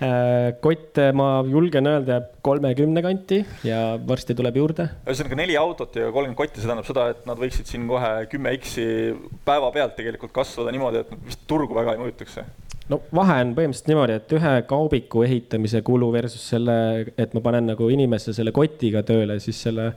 [0.04, 4.90] Äh, kotte ma julgen öelda jääb kolmekümne kanti ja varsti tuleb juurde.
[5.06, 8.52] ühesõnaga neli autot ja kolmkümmend kotti, see tähendab seda, et nad võiksid siin kohe kümme
[8.58, 9.14] X-i
[9.48, 12.42] päevapealt tegelikult kasvada niimoodi, et vist turgu väga ei mõjutaks
[12.92, 16.76] no vahe on põhimõtteliselt niimoodi, et ühe kaubiku ehitamise kulu versus selle,
[17.18, 19.90] et ma panen nagu inimesse selle kotiga tööle, siis selle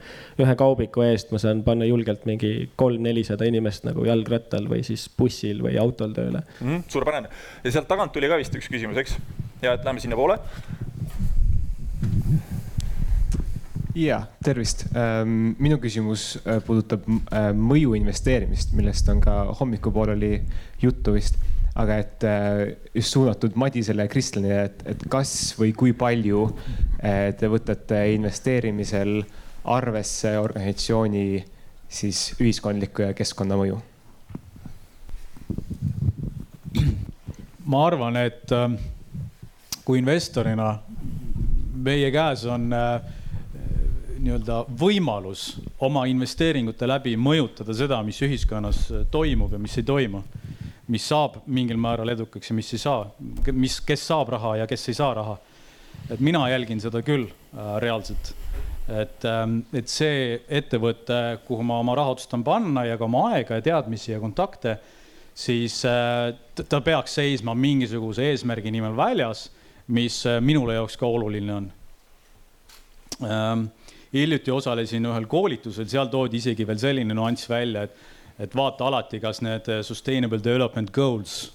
[0.42, 5.64] ühe kaubiku eest ma saan panna julgelt mingi kolm-nelisada inimest nagu jalgrattal või siis bussil
[5.66, 6.86] või autol tööle mm.
[6.92, 7.32] suurepärane
[7.64, 9.18] ja sealt tagant tuli ka vist üks küsimus, eks?
[9.64, 10.38] ja et lähme sinnapoole.
[13.96, 20.34] ja tervist, ähm, minu küsimus äh, puudutab äh, mõju investeerimist, millest on ka hommikupooleli
[20.82, 21.40] juttu vist
[21.76, 22.60] aga et äh,
[22.94, 29.18] just suunatud Madisele ja Kristjanile, et, et kas või kui palju äh, te võtate investeerimisel
[29.66, 31.26] arvesse organisatsiooni
[31.88, 33.82] siis ühiskondlikku ja keskkonnamõju?
[37.66, 38.70] ma arvan, et äh,
[39.84, 40.72] kui investorina
[41.86, 43.12] meie käes on äh,
[44.26, 45.48] nii-öelda võimalus
[45.84, 50.22] oma investeeringute läbi mõjutada seda, mis ühiskonnas toimub ja mis ei toimu.
[50.92, 53.04] Mis saab mingil määral edukaks ja mis ei saa,
[53.52, 55.36] mis, kes saab raha ja kes ei saa raha.
[56.10, 58.34] et mina jälgin seda küll äh, reaalselt.
[58.88, 59.24] et,
[59.74, 64.12] et see ettevõte, kuhu ma oma raha otsustan panna ja ka oma aega ja teadmisi
[64.12, 64.76] ja kontakte,
[65.34, 69.48] siis ta peaks seisma mingisuguse eesmärgi nimel väljas,
[69.88, 71.72] mis minule jaoks ka oluline on
[74.16, 78.04] hiljuti osalesin ühel koolitusel, seal toodi isegi veel selline nüanss välja, et,
[78.38, 81.52] et vaata alati, kas need sustainable development goals,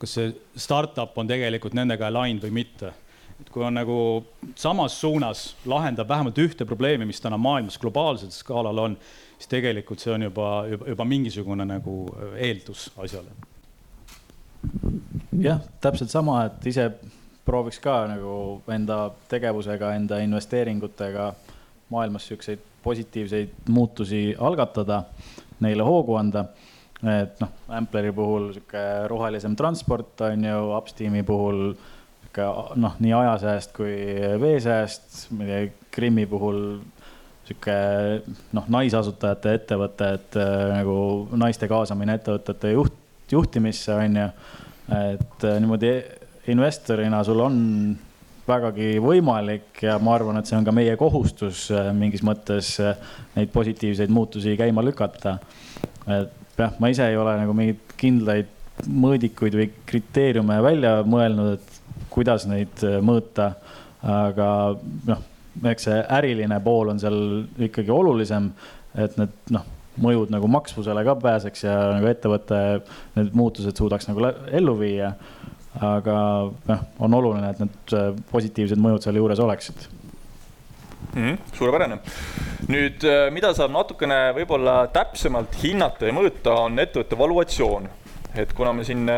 [0.00, 2.92] kas see startup on tegelikult nendega aligned või mitte.
[3.40, 4.24] et kui on nagu
[4.56, 8.96] samas suunas, lahendab vähemalt ühte probleemi, mis täna maailmas globaalsel skaalal on,
[9.36, 11.96] siis tegelikult see on juba, juba, juba mingisugune nagu
[12.36, 13.34] eeldus asjale.
[15.40, 16.90] jah, täpselt sama, et ise
[17.44, 21.34] prooviks ka nagu enda tegevusega, enda investeeringutega
[21.92, 25.02] maailmas siukseid positiivseid muutusi algatada,
[25.64, 26.46] neile hoogu anda.
[27.06, 32.46] et noh, Ampleri puhul sihuke rohelisem transport on ju, Upsteami puhul sihuke
[32.80, 33.94] noh, nii ajasääst kui
[34.40, 35.26] veesääst,
[35.90, 36.62] Krimmi puhul
[37.46, 37.76] sihuke
[38.56, 40.38] noh, naisasutajate ettevõte, et
[40.72, 40.96] nagu
[41.36, 42.96] naiste kaasamine ettevõtete juht,
[43.32, 44.28] juhtimisse on ju.
[44.96, 45.92] et niimoodi
[46.48, 47.56] investorina sul on
[48.46, 52.76] vägagi võimalik ja ma arvan, et see on ka meie kohustus mingis mõttes
[53.34, 55.38] neid positiivseid muutusi käima lükata.
[56.06, 58.52] et jah, ma ise ei ole nagu mingeid kindlaid
[58.86, 63.54] mõõdikuid või kriteeriume välja mõelnud, et kuidas neid mõõta.
[64.06, 64.48] aga
[65.08, 65.22] noh,
[65.64, 67.16] eks see äriline pool on seal
[67.58, 68.50] ikkagi olulisem,
[68.94, 69.64] et need noh,
[70.02, 72.60] mõjud nagu maksvusele ka pääseks ja nagu ettevõte
[73.16, 75.14] need muutused suudaks nagu ellu viia
[75.80, 76.16] aga
[76.68, 77.94] noh, on oluline, et need
[78.30, 79.86] positiivsed mõjud seal juures oleksid
[81.14, 81.22] mm.
[81.22, 81.98] -hmm, suurepärane.
[82.68, 87.88] nüüd, mida saab natukene võib-olla täpsemalt hinnata ja mõõta, on ettevõtte valuatsioon.
[88.36, 89.08] et kuna me siin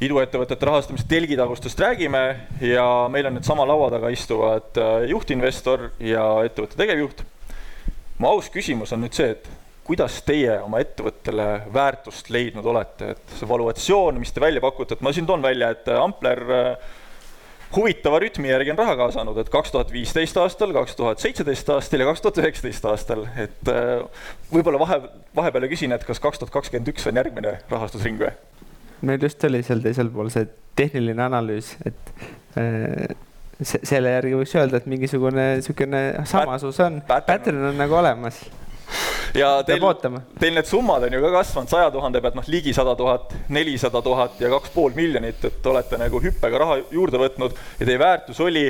[0.00, 2.24] iduettevõtete rahastamise telgitagustest räägime
[2.60, 7.24] ja meil on nüüd sama laua taga istuvad juhtinvestor ja ettevõtte tegevjuht.
[8.18, 9.48] mu aus küsimus on nüüd see, et
[9.84, 15.04] kuidas teie oma ettevõttele väärtust leidnud olete, et see valuatsioon, mis te välja pakute, et
[15.04, 16.40] ma siin toon välja, et Ampler
[17.74, 22.04] huvitava rütmi järgi on raha kaasanud, et kaks tuhat viisteist aastal, kaks tuhat seitseteist aastal
[22.04, 23.72] ja kaks tuhat üheksateist aastal, et
[24.52, 25.00] võib-olla vahe,
[25.36, 28.32] vahepeal küsin, et kas kaks tuhat kakskümmend üks on järgmine rahastusring või?
[29.04, 30.46] meil just oli seal teisel pool see
[30.78, 32.12] tehniline analüüs, et
[33.60, 38.40] se selle järgi võiks öelda, et mingisugune niisugune samasus on, pattern on nagu olemas
[39.34, 39.82] ja teil,
[40.38, 44.02] teil need summad on ju ka kasvanud saja tuhande pealt, noh, ligi sada tuhat, nelisada
[44.02, 48.40] tuhat ja kaks pool miljonit, et olete nagu hüppega raha juurde võtnud ja teie väärtus
[48.44, 48.68] oli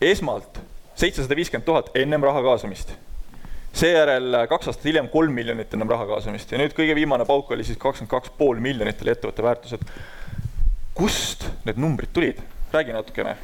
[0.00, 0.60] esmalt
[0.98, 2.92] seitsesada viiskümmend tuhat ennem raha kaasamist.
[3.72, 7.64] seejärel kaks aastat hiljem kolm miljonit ennem raha kaasamist ja nüüd kõige viimane pauk oli
[7.64, 9.86] siis kakskümmend kaks pool miljonit oli ettevõtte väärtus, et
[10.94, 12.40] kust need numbrid tulid,
[12.72, 13.36] räägi natukene.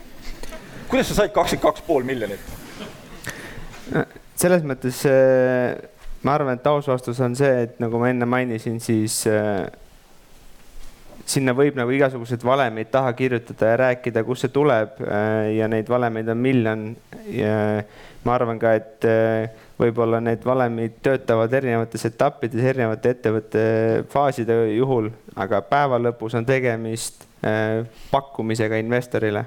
[0.89, 2.41] kuidas sa said kakskümmend kaks pool miljonit?
[4.37, 5.05] selles mõttes
[6.27, 9.67] ma arvan, et aus vastus on see, et nagu ma enne mainisin, siis äh,
[11.27, 15.91] sinna võib nagu igasuguseid valemeid taha kirjutada ja rääkida, kust see tuleb äh, ja neid
[15.91, 16.89] valemeid on miljon.
[18.27, 23.63] ma arvan ka, et äh, võib-olla need valemid töötavad erinevates etappides, erinevate ettevõtte
[24.11, 27.26] faaside juhul, aga päeva lõpus on tegemist
[28.11, 29.45] pakkumisega investorile.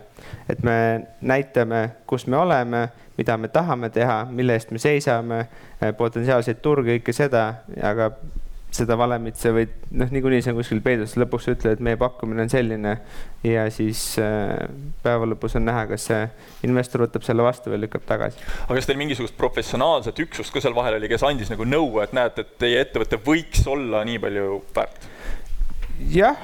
[0.49, 5.39] et me näitame, kus me oleme, mida me tahame teha, mille eest me seisame,
[5.81, 7.47] äh, potentsiaalseid turge, kõike seda,
[7.83, 8.11] aga
[8.73, 11.97] seda valemit sa võid, noh, niikuinii see on kuskil peidus, lõpuks sa ütled, et meie
[11.99, 12.95] pakkumine on selline.
[13.43, 14.69] ja siis äh,
[15.03, 16.21] päeva lõpus on näha, kas see
[16.67, 18.39] investor võtab selle vastu või lükkab tagasi.
[18.67, 22.13] aga kas teil mingisugust professionaalset üksust ka seal vahel oli, kes andis nagu nõu, et
[22.15, 25.09] näete, et teie ettevõte võiks olla nii palju väärt?
[26.13, 26.39] Jah,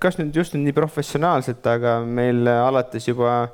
[0.00, 3.48] kas nüüd just nii professionaalselt, aga meil alates juba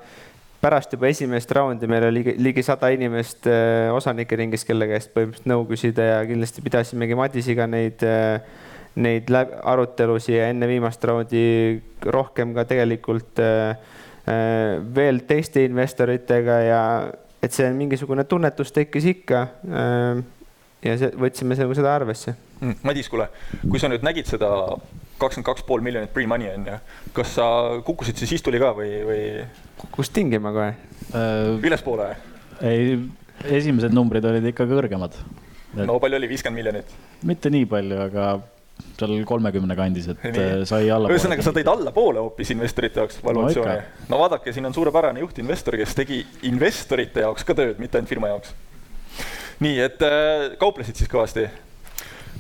[0.64, 3.48] pärast juba esimest raundi meil oli ligi sada inimest
[3.92, 8.04] osanike ringis, kelle käest põhimõtteliselt nõu küsida ja kindlasti pidasimegi Madisiga neid,
[8.96, 11.44] neid arutelusid ja enne viimast raundi
[12.04, 13.42] rohkem ka tegelikult
[14.24, 16.80] veel teiste investoritega ja
[17.44, 19.46] et see mingisugune tunnetus tekkis ikka.
[20.84, 22.80] ja see, võtsime seda arvesse mm,.
[22.84, 23.28] Madis, kuule,
[23.68, 24.48] kui sa nüüd nägid seda
[25.18, 26.78] kakskümmend kaks pool miljonit pre-money on ju,
[27.16, 27.46] kas sa
[27.86, 29.20] kukkusid siis istuli ka või, või?
[29.80, 31.54] kukkus tingima kohe äh,.
[31.60, 32.10] ülespoole?
[32.64, 32.98] ei,
[33.44, 35.16] esimesed numbrid olid ikka kõrgemad.
[35.78, 36.98] no palju oli, viiskümmend miljonit?
[37.26, 38.34] mitte nii palju, aga
[38.98, 40.42] seal kolmekümne kandis, et Nii.
[40.42, 41.16] äh, sai allapoole.
[41.16, 44.06] ühesõnaga, sa tõid allapoole hoopis investorite jaoks valuatsiooni ikka.
[44.10, 48.30] no vaadake, siin on suurepärane juhtinvestor, kes tegi investorite jaoks ka tööd, mitte ainult firma
[48.32, 48.54] jaoks.
[49.64, 51.48] nii et äh, kauplesid siis kõvasti.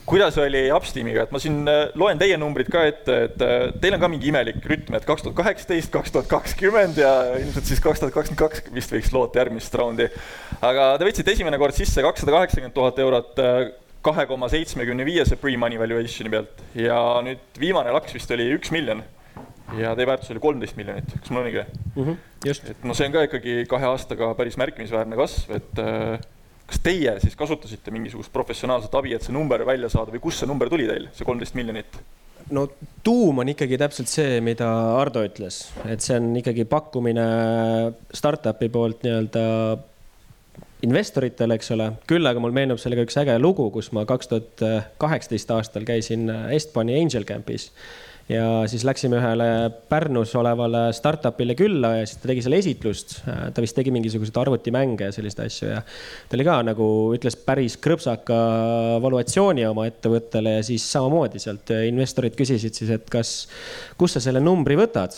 [0.06, 3.96] Kuidas oli Upsteamiga, et ma siin äh, loen teie numbrid ka ette, et äh, teil
[3.96, 7.80] on ka mingi imelik rütm, et kaks tuhat kaheksateist, kaks tuhat kakskümmend ja ilmselt siis
[7.84, 10.10] kaks tuhat kakskümmend kaks vist võiks loota järgmist raundi.
[10.60, 13.58] aga te võtsite esimene kord sisse kakssada kaheksakümmend tuhat eurot äh,
[14.04, 19.00] kahe koma seitsmekümne viiese pre-money valuation'i pealt ja nüüd viimane laks vist oli üks miljon
[19.78, 22.04] ja teie väärtus oli kolmteist miljonit, kas mul on õige mm?
[22.04, 22.68] -hmm, just.
[22.68, 25.84] et no see on ka ikkagi kahe aastaga päris märkimisväärne kasv, et
[26.66, 30.50] kas teie siis kasutasite mingisugust professionaalset abi, et see number välja saada või kust see
[30.50, 31.98] number tuli teil, see kolmteist miljonit?
[32.52, 32.66] no
[33.04, 37.26] tuum on ikkagi täpselt see, mida Ardo ütles, et see on ikkagi pakkumine
[38.12, 39.44] startup'i poolt nii-öelda
[40.84, 41.90] investoritele, eks ole.
[42.10, 44.64] küll aga mul meenub sellega üks äge lugu, kus ma kaks tuhat
[45.00, 47.70] kaheksateist aastal käisin Estbani Angel Campis
[48.28, 49.46] ja siis läksime ühele
[49.88, 53.18] Pärnus olevale startup'ile külla ja siis ta tegi seal esitlust.
[53.26, 57.76] ta vist tegi mingisuguseid arvutimänge ja selliseid asju ja ta oli ka nagu ütles päris
[57.84, 58.38] krõpsaka
[59.04, 63.34] valuatsiooni oma ettevõttele ja siis samamoodi sealt investorid küsisid siis, et kas,
[64.00, 65.12] kust sa selle numbri võtad.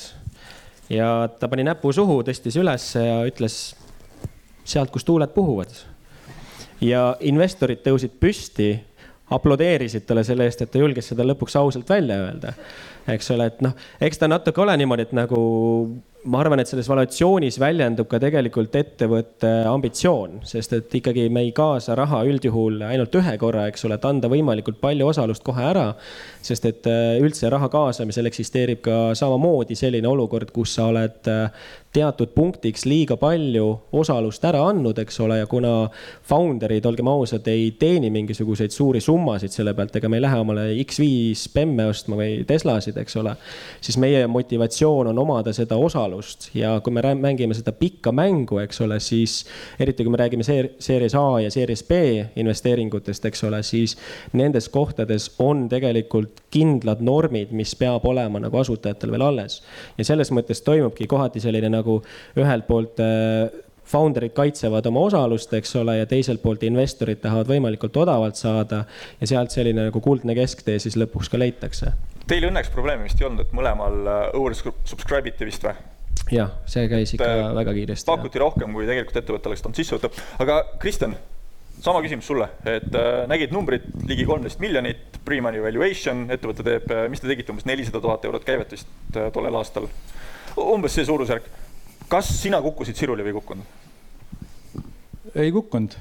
[0.90, 3.76] ja ta pani näpu suhu, tõstis ülesse ja ütles
[4.66, 5.70] sealt, kus tuuled puhuvad.
[6.82, 8.72] ja investorid tõusid püsti
[9.30, 12.52] aplodeerisid talle selle eest, et ta julges seda lõpuks ausalt välja öelda.
[13.10, 15.40] eks ole, et noh, eks ta natuke ole niimoodi, et nagu
[16.26, 21.52] ma arvan, et selles valuatsioonis väljendub ka tegelikult ettevõtte ambitsioon, sest et ikkagi me ei
[21.56, 25.86] kaasa raha üldjuhul ainult ühe korra, eks ole, et anda võimalikult palju osalust kohe ära.
[26.46, 31.50] sest et äh, üldse raha kaasamisel eksisteerib ka samamoodi selline olukord, kus sa oled äh,
[31.92, 33.66] teatud punktiks liiga palju
[33.96, 35.88] osalust ära andnud, eks ole, ja kuna
[36.28, 40.66] founder'id, olgem ausad, ei teeni mingisuguseid suuri summasid selle pealt, ega me ei lähe omale
[40.82, 43.36] X5 BEM-e ostma või Teslasid, eks ole.
[43.80, 48.80] siis meie motivatsioon on omada seda osalust ja kui me mängime seda pikka mängu, eks
[48.84, 49.38] ole, siis
[49.80, 52.00] eriti kui me räägime Series A ja Series B
[52.36, 53.96] investeeringutest, eks ole, siis
[54.32, 59.62] nendes kohtades on tegelikult kindlad normid, mis peab olema nagu asutajatel veel alles.
[59.98, 61.85] ja selles mõttes toimubki kohati selline nagu
[62.38, 63.46] ühelt poolt äh,
[63.86, 68.84] founder'id kaitsevad oma osalust, eks ole, ja teiselt poolt investorid tahavad võimalikult odavalt saada
[69.20, 71.92] ja sealt selline nagu kuldne kesktee siis lõpuks ka leitakse.
[72.26, 75.76] Teil õnneks probleemi vist ei olnud, et mõlemal äh, oversubscribe iti vist või?
[76.32, 78.08] jah, see käis ikka et, väga kiiresti.
[78.08, 78.48] pakuti jah.
[78.48, 81.14] rohkem, kui tegelikult ettevõte oleks tahtnud sisse võtta, aga Kristjan,
[81.84, 87.22] sama küsimus sulle, et äh, nägid numbrit ligi kolmteist miljonit, pre-money valuation, ettevõte teeb, mis
[87.22, 89.86] te tegite, umbes nelisada tuhat eurot käivet vist äh, tollel aastal.
[90.56, 91.46] umbes see suurusjärk.
[92.08, 93.64] Kas sina kukkusid siruli või ei kukkunud?
[95.36, 95.96] ei kukkunud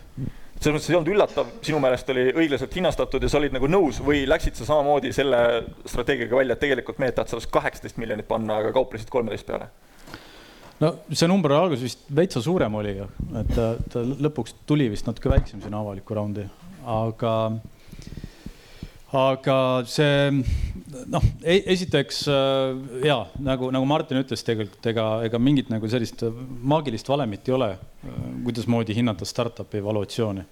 [0.56, 4.00] selles mõttes ei olnud üllatav, sinu meelest oli õiglaselt hinnastatud ja sa olid nagu nõus
[4.04, 5.40] või läksid sa samamoodi selle
[5.86, 9.68] strateegiaga välja, et tegelikult mehed tahtsid sellest kaheksateist miljonit panna, aga kauplesid kolmeteist peale?
[10.80, 13.10] no see number alguses vist veitsa suurem oli ju,
[13.42, 16.48] et ta, ta lõpuks tuli vist natuke väiksem sinna avalikku raundi,
[16.96, 17.36] aga,
[19.14, 20.32] aga see
[21.12, 22.24] noh, esiteks
[23.06, 26.24] ja nagu, nagu Martin ütles, tegelikult ega, ega mingit nagu sellist
[26.66, 27.70] maagilist valemit ei ole,
[28.46, 30.46] kuidasmoodi hinnata startup'i valuatsiooni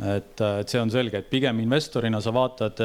[0.00, 2.80] et, et see on selge, et pigem investorina sa vaatad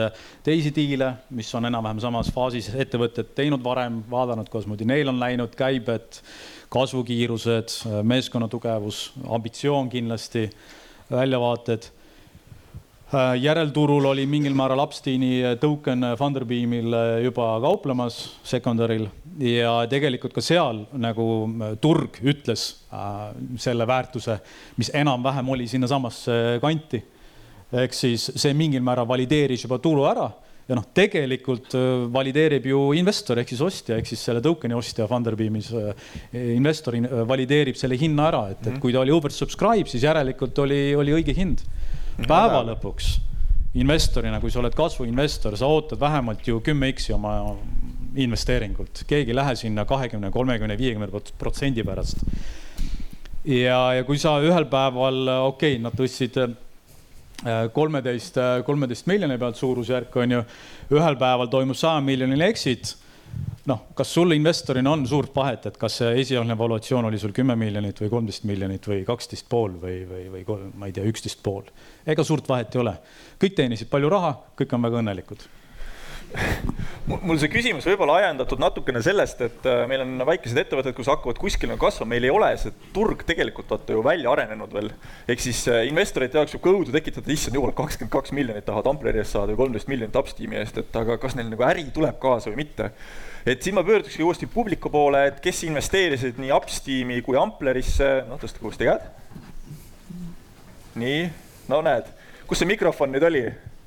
[0.45, 5.55] teisi diile, mis on enam-vähem samas faasis, ettevõtted teinud varem, vaadanud, kuidasmoodi neil on läinud
[5.57, 6.21] käibed,
[6.73, 10.47] kasvukiirused, meeskonna tugevus, ambitsioon kindlasti,
[11.11, 11.93] väljavaated.
[13.39, 19.07] Järelturul oli mingil määral Upsteini token Funderbeamil juba kauplemas secondary'l
[19.39, 21.27] ja tegelikult ka seal nagu
[21.79, 23.29] turg ütles äh,
[23.61, 24.39] selle väärtuse,
[24.75, 27.03] mis enam-vähem oli sinnasamasse kanti.
[27.71, 30.29] ehk siis see mingil määral valideeris juba turu ära
[30.67, 31.75] ja noh, tegelikult
[32.11, 35.71] valideerib ju investor ehk siis ostja ehk siis selle token'i ostja Funderbeamis
[36.33, 36.95] investor
[37.27, 41.35] valideerib selle hinna ära, et, et kui ta oli oversubscribe, siis järelikult oli, oli õige
[41.35, 41.63] hind.
[42.25, 43.15] Päeva lõpuks
[43.77, 47.37] investorina, kui sa oled kasvuinvestor, sa ootad vähemalt ju kümme X-i oma
[48.17, 52.23] investeeringult, keegi ei lähe sinna kahekümne, kolmekümne, viiekümne protsendi pärast.
[53.45, 56.39] ja, ja kui sa ühel päeval, okei okay,, nad tõstsid
[57.73, 60.43] kolmeteist, kolmeteist miljoni pealt suurusjärk on ju.
[60.97, 62.95] ühel päeval toimus saja miljoniline exit.
[63.67, 67.57] Noh, kas sul investorina on suurt vahet, et kas see esialgne valuatsioon oli sul kümme
[67.59, 71.43] miljonit või kolmteist miljonit või kaksteist pool või, või, või kolm, ma ei tea, üksteist
[71.43, 71.67] pool.
[72.07, 72.97] ega suurt vahet ei ole.
[73.41, 75.47] kõik teenisid palju raha, kõik on väga õnnelikud
[77.07, 81.39] mul see küsimus võib-olla ajendatud natukene sellest, et äh, meil on väikesed ettevõtted, kus hakkavad
[81.39, 84.91] kuskil nagu kasvama, meil ei ole see turg tegelikult vaata ju välja arenenud veel.
[85.29, 89.23] ehk siis äh, investorite jaoks võib kõudu tekitada, issand jumal, kakskümmend kaks miljonit tahavad Ampleri
[89.23, 92.51] eest saada või kolmteist miljonit Upsteami eest, et aga kas neil nagu äri tuleb kaasa
[92.51, 92.91] või mitte.
[93.47, 98.39] Et siin ma pöördukski uuesti publiku poole, et kes investeerisid nii Upsteami kui Amplerisse, noh
[98.41, 99.05] tõstke uuesti käed.
[100.97, 101.21] nii,
[101.71, 102.09] no näed,
[102.49, 103.45] kus see mikrofon nüüd oli?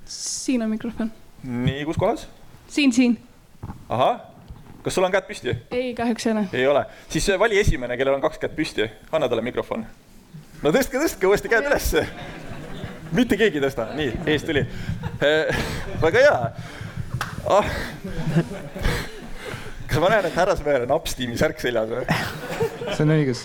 [0.08, 1.12] siin on mikrofon.
[1.44, 2.26] nii, kus kohas?
[2.72, 3.18] siin, siin.
[3.88, 4.22] ahah,
[4.84, 5.56] kas sul on käed püsti?
[5.70, 6.46] ei, kahjuks ei ole.
[6.62, 9.84] ei ole, siis vali esimene, kellel on kaks kätt püsti, anna talle mikrofon.
[10.62, 12.06] no tõstke, tõstke uuesti käed ülesse.
[13.12, 15.64] mitte keegi ei tõsta, nii, ees tuli eh,.
[16.00, 16.42] väga hea
[17.61, 17.74] ah.
[19.91, 22.05] Kas ma näen, et härrasmehel on Upsteami särk seljas või?
[22.95, 23.43] see on õigus.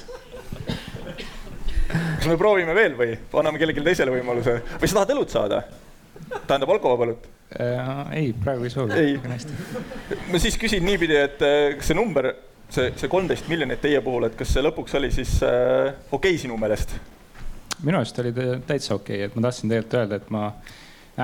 [1.88, 5.64] kas me proovime veel või anname kellelegi teisele võimaluse või sa tahad õlut saada?
[6.46, 7.26] tähendab alkovaba õlut
[7.58, 7.90] äh,?
[8.22, 9.02] ei, praegu ei soovi.
[9.02, 9.18] ei,
[10.30, 12.32] ma siis küsin niipidi, et äh, kas see number,
[12.70, 16.42] see, see kolmteist miljonit teie puhul, et kas see lõpuks oli siis äh, okei okay
[16.46, 16.98] sinu meelest?
[17.82, 20.50] minu arust oli ta täitsa okei okay., et ma tahtsin tegelikult öelda, et ma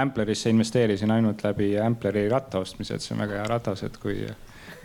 [0.01, 4.21] Amplerisse investeerisin ainult läbi Ampleri ratta ostmise, et see on väga hea ratas, et kui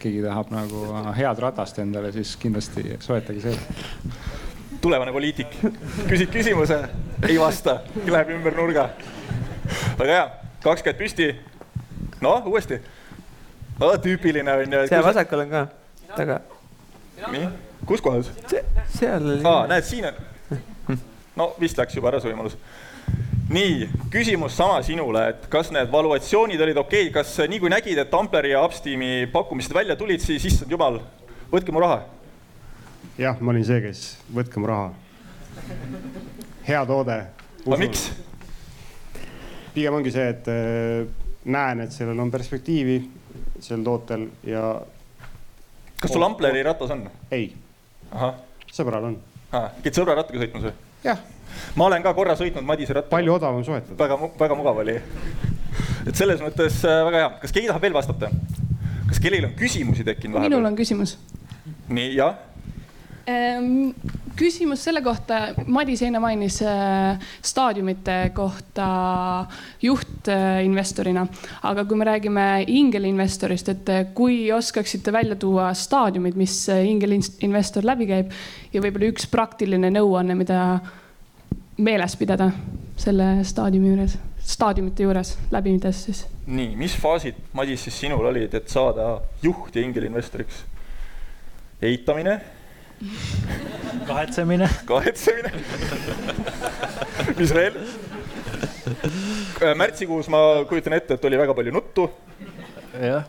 [0.00, 0.86] keegi tahab nagu
[1.16, 3.56] head ratast endale, siis kindlasti soetage see.
[4.80, 5.56] tulevane poliitik,
[6.10, 6.82] küsid küsimuse,
[7.28, 8.88] ei vasta, läheb ümber nurga.
[9.98, 10.26] väga hea,
[10.64, 11.32] kaks kätt püsti.
[12.20, 12.80] noh, uuesti
[13.78, 14.86] tüüpiline on ju.
[14.88, 15.66] seal vasakul on ka,
[16.16, 16.40] taga.
[17.30, 17.48] nii,
[17.86, 18.30] kus kohas?
[18.98, 19.40] seal oli.
[19.44, 20.98] aa, näed, siin on.
[21.36, 22.56] no vist läks juba ära see võimalus
[23.50, 27.98] nii, küsimus sama sinule, et kas need valuatsioonid olid okei okay., kas nii kui nägid,
[28.02, 30.98] et Ampleri ja Upsteami pakkumised välja tulid, siis issand jumal,
[31.52, 32.00] võtke mu raha.
[33.18, 34.90] jah, ma olin see, kes võtke mu raha.
[36.66, 37.20] hea toode.
[37.66, 38.08] aga miks?
[39.76, 41.06] pigem ongi see, et äh,
[41.44, 42.98] näen, et sellel on perspektiivi,
[43.62, 44.72] sel tootel ja.
[46.00, 47.06] kas sul Ampleri ratas on?
[47.30, 47.52] ei.
[48.72, 49.20] sõbral on.
[49.54, 50.85] käid sõbra rattaga sõitmas või?
[51.06, 51.24] Jah
[51.76, 53.14] ma olen ka korra sõitnud Madise rattaga.
[53.16, 53.96] palju odavam soetada.
[54.00, 54.96] väga, väga mugav oli.
[56.06, 57.30] et selles mõttes äh, väga hea.
[57.42, 58.30] kas keegi tahab veel vastata?
[59.06, 60.56] kas kellelgi on küsimusi tekkinud vahepeal?
[60.56, 61.16] minul on küsimus.
[61.88, 62.36] nii, jah
[63.26, 63.92] ehm,?
[64.36, 65.38] Küsimus selle kohta,
[65.72, 68.86] Madis enne mainis äh, staadiumite kohta
[69.82, 76.58] juhtinvestorina äh,, aga kui me räägime ingelinvestorist, et äh, kui oskaksite välja tuua staadiumid, mis
[76.68, 78.32] ingelinvestor läbi käib
[78.72, 80.60] ja võib-olla üks praktiline nõuanne, mida
[81.76, 82.50] meeles pidada
[82.96, 86.24] selle staadiumi juures, staadiumite juures läbides siis.
[86.46, 90.64] nii, mis faasid, Madis, siis sinul olid, et saada juht ja ingelinvestoriks?
[91.84, 92.38] eitamine
[94.08, 94.68] kahetsemine.
[94.86, 95.50] kahetsemine
[97.36, 97.76] mis veel?
[99.76, 100.38] märtsikuus ma
[100.68, 102.08] kujutan ette, et oli väga palju nuttu.
[103.00, 103.24] jah.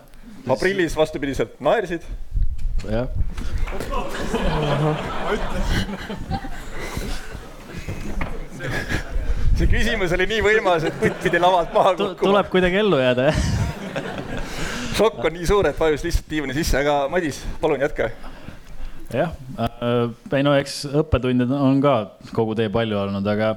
[0.49, 2.05] aprillis vastupidiselt naersid.
[2.89, 3.07] jah.
[9.57, 12.22] see küsimus oli nii võimas, et kutt pidi lavalt maha kukkuma.
[12.24, 13.43] tuleb kuidagi ellu jääda, jah.
[14.97, 18.11] šokk on nii suur, et vajus lihtsalt diivani sisse, aga Madis, palun jätka.
[19.14, 21.95] Jah äh,, ei no eks õppetunde on ka
[22.36, 23.53] kogu tee palju olnud, aga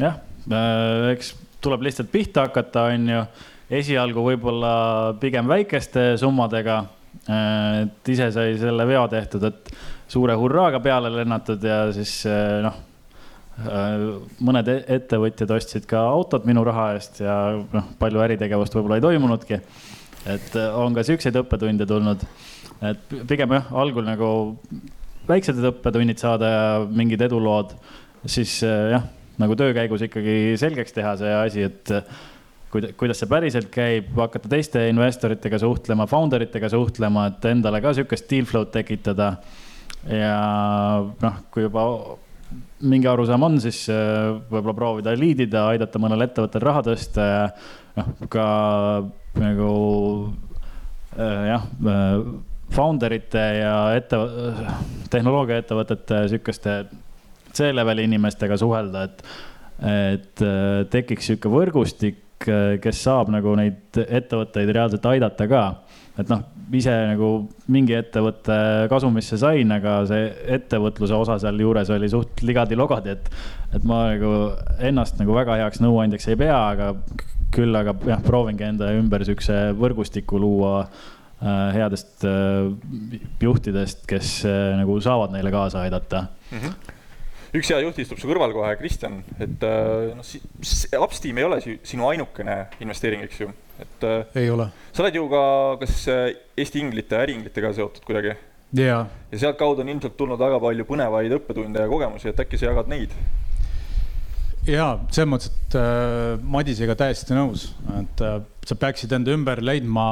[0.00, 0.18] jah
[0.50, 3.22] äh,, eks tuleb lihtsalt pihta hakata, on ju.
[3.80, 4.72] esialgu võib-olla
[5.20, 6.82] pigem väikeste summadega
[7.26, 7.86] äh,.
[7.86, 9.72] et ise sai selle veo tehtud, et
[10.08, 12.20] suure hurraaga peale lennatud ja siis
[12.66, 12.84] noh
[14.44, 19.04] mõned e-, ettevõtjad ostsid ka autot minu raha eest ja noh, palju äritegevust võib-olla ei
[19.04, 19.60] toimunudki.
[20.26, 22.24] et on ka siukseid õppetunde tulnud,
[22.84, 24.30] et pigem jah, algul nagu
[25.26, 27.74] väiksed õppetunnid saada ja mingid edulood,
[28.28, 29.06] siis jah,
[29.40, 31.94] nagu töö käigus ikkagi selgeks teha see asi, et
[32.70, 38.28] kuidas see päriselt käib, hakata teiste investoritega suhtlema, founder itega suhtlema, et endale ka sihukest
[38.30, 39.36] deal flow'd tekitada.
[40.06, 40.36] ja
[41.22, 41.82] noh, kui juba
[42.86, 47.40] mingi arusaam on, siis äh, võib-olla proovida lead ida, aidata mõnel ettevõttel raha tõsta ja
[47.96, 48.44] noh, ka
[49.40, 49.70] nagu
[51.16, 51.64] jah,
[52.74, 54.18] founder ite ja ette,
[55.12, 56.76] tehnoloogiaettevõtete sihukeste
[57.56, 59.22] C-leveli inimestega suhelda, et,
[59.88, 60.46] et
[60.92, 62.22] tekiks sihuke võrgustik,
[62.82, 65.62] kes saab nagu neid ettevõtteid reaalselt aidata ka.
[66.20, 66.42] et noh,
[66.76, 67.30] ise nagu
[67.72, 68.54] mingi ettevõtte
[68.92, 73.30] kasumisse sain, aga see ettevõtluse osa sealjuures oli suht ligadi-logadi, et,
[73.76, 74.32] et ma nagu
[74.80, 76.92] ennast nagu väga heaks nõuandjaks ei pea, aga
[77.56, 81.04] küll aga jah, proovingi enda ümber siukse võrgustiku luua äh,
[81.44, 82.70] headest äh,
[83.42, 86.60] juhtidest, kes äh, nagu saavad neile kaasa aidata mm.
[86.60, 86.94] -hmm
[87.56, 90.26] üks hea juht istub su kõrval kohe, Kristjan, et äh, noh,
[91.00, 93.48] Upsteam ei ole sinu ainukene investeering, eks ju,
[93.80, 94.04] et.
[94.36, 94.66] ei ole.
[94.92, 95.42] sa oled ju ka
[95.80, 95.94] kas
[96.56, 98.34] Eesti inglite, äriinglitega seotud kuidagi?
[98.76, 99.06] jaa.
[99.32, 102.92] ja sealtkaudu on ilmselt tulnud väga palju põnevaid õppetunde ja kogemusi, et äkki sa jagad
[102.92, 103.14] neid?
[104.66, 107.70] jaa, selles mõttes, et äh, Madisega täiesti nõus,
[108.00, 110.04] et äh, sa peaksid enda ümber leidma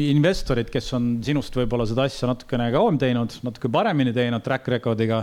[0.00, 5.18] investorid, kes on sinust võib-olla seda asja natukene kauem teinud, natuke paremini teinud track record'iga.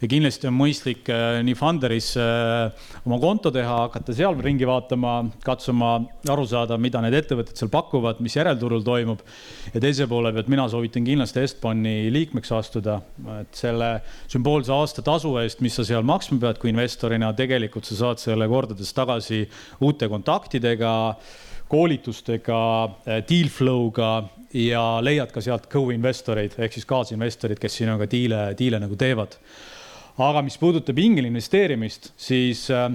[0.00, 5.92] ja kindlasti on mõistlik äh, nii Funderis oma konto teha, hakata seal ringi vaatama, katsuma
[6.34, 9.22] aru saada, mida need ettevõtted seal pakuvad, mis järelturul toimub.
[9.74, 12.98] ja teise poole pealt mina soovitan kindlasti Estboni liikmeks astuda,
[13.38, 13.92] et selle
[14.26, 18.93] sümboolse aastatasu eest, mis sa seal maksma pead kui investorina, tegelikult sa saad selle kordades
[18.94, 19.42] tagasi
[19.84, 20.94] uute kontaktidega
[21.70, 22.60] koolitustega,
[23.06, 24.10] äh, deal flow'ga
[24.54, 29.38] ja leiad ka sealt co-investoreid ehk siis kaasinvestorid, kes sinuga diile, diile nagu teevad.
[30.18, 32.90] aga mis puudutab ingli investeerimist, siis äh,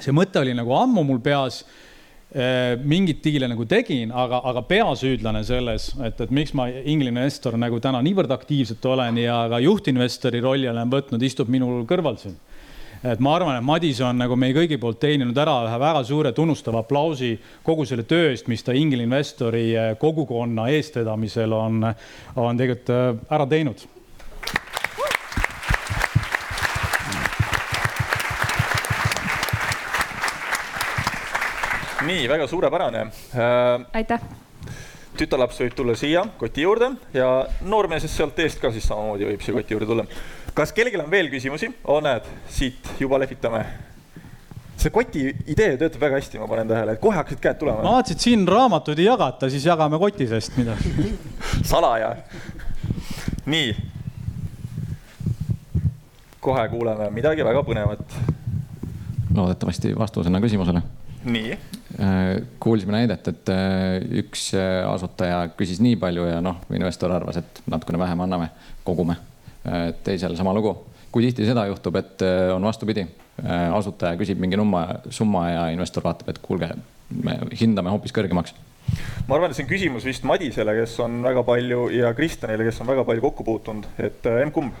[0.00, 5.44] see mõte oli nagu ammu mul peas äh, mingeid diile nagu tegin, aga, aga peasüüdlane
[5.48, 10.42] selles, et, et miks ma ingli investor nagu täna niivõrd aktiivselt olen ja ka juhtinvestori
[10.44, 12.36] rolli olen võtnud, istub minul kõrval siin
[13.04, 16.32] et ma arvan, et Madis on nagu meie kõigi poolt teeninud ära ühe väga suure
[16.36, 17.34] tunnustava aplausi
[17.66, 21.84] kogu selle töö eest, mis ta Ingli investori eh, kogukonna eestvedamisel on,
[22.36, 23.86] on tegelikult eh, ära teinud
[32.06, 33.86] nii, väga suurepärane äh,.
[33.92, 34.20] aitäh.
[35.16, 37.28] tütarlaps võib tulla siia koti juurde ja
[37.66, 40.04] noormees sealt eest ka siis samamoodi võib siia koti juurde tulla
[40.56, 41.68] kas kellelgi on veel küsimusi?
[41.84, 43.64] oo, näed, siit juba lehvitame.
[44.76, 47.82] see koti idee töötab väga hästi, ma panen tähele, et kohe hakkasid käed tulema.
[47.84, 51.12] ma vaatasin, et siin raamatuid ei jagata, siis jagame koti seest midagi
[51.72, 52.14] salaja.
[53.52, 53.76] nii.
[56.40, 58.18] kohe kuuleme midagi väga põnevat.
[59.36, 60.84] loodetavasti vastusena küsimusele.
[61.36, 67.12] nii äh, kuulsime näidet, et äh, üks äh, asutaja küsis nii palju ja noh, investor
[67.12, 68.52] arvas, et natukene vähem anname,
[68.88, 69.20] kogume
[70.04, 70.76] teisel sama lugu.
[71.12, 73.06] kui tihti seda juhtub, et äh, on vastupidi,
[73.40, 76.68] äh, asutaja küsib mingi numma, summa ja investor vaatab, et kuulge,
[77.24, 78.52] me hindame hoopis kõrgemaks
[79.26, 82.82] ma arvan, et see on küsimus vist Madisele, kes on väga palju ja Kristjanile, kes
[82.84, 84.76] on väga palju kokku puutunud, et äh, emb-kumb?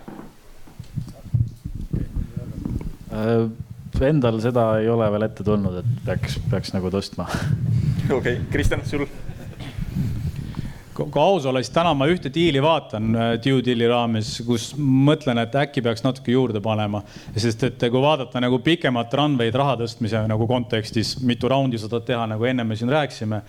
[4.06, 7.30] Endal seda ei ole veel ette tulnud, et peaks, peaks nagu tõstma.
[8.18, 9.06] okei okay., Kristjan, sul?
[10.96, 15.40] Kui aus olla, siis täna ma ühte diili vaatan äh, due deal'i raames, kus mõtlen,
[15.42, 17.02] et äkki peaks natuke juurde panema.
[17.36, 22.08] sest et kui vaadata nagu pikemat runway'd raha tõstmise nagu kontekstis, mitu raundi sa tahad
[22.08, 23.42] teha, nagu enne me siin rääkisime,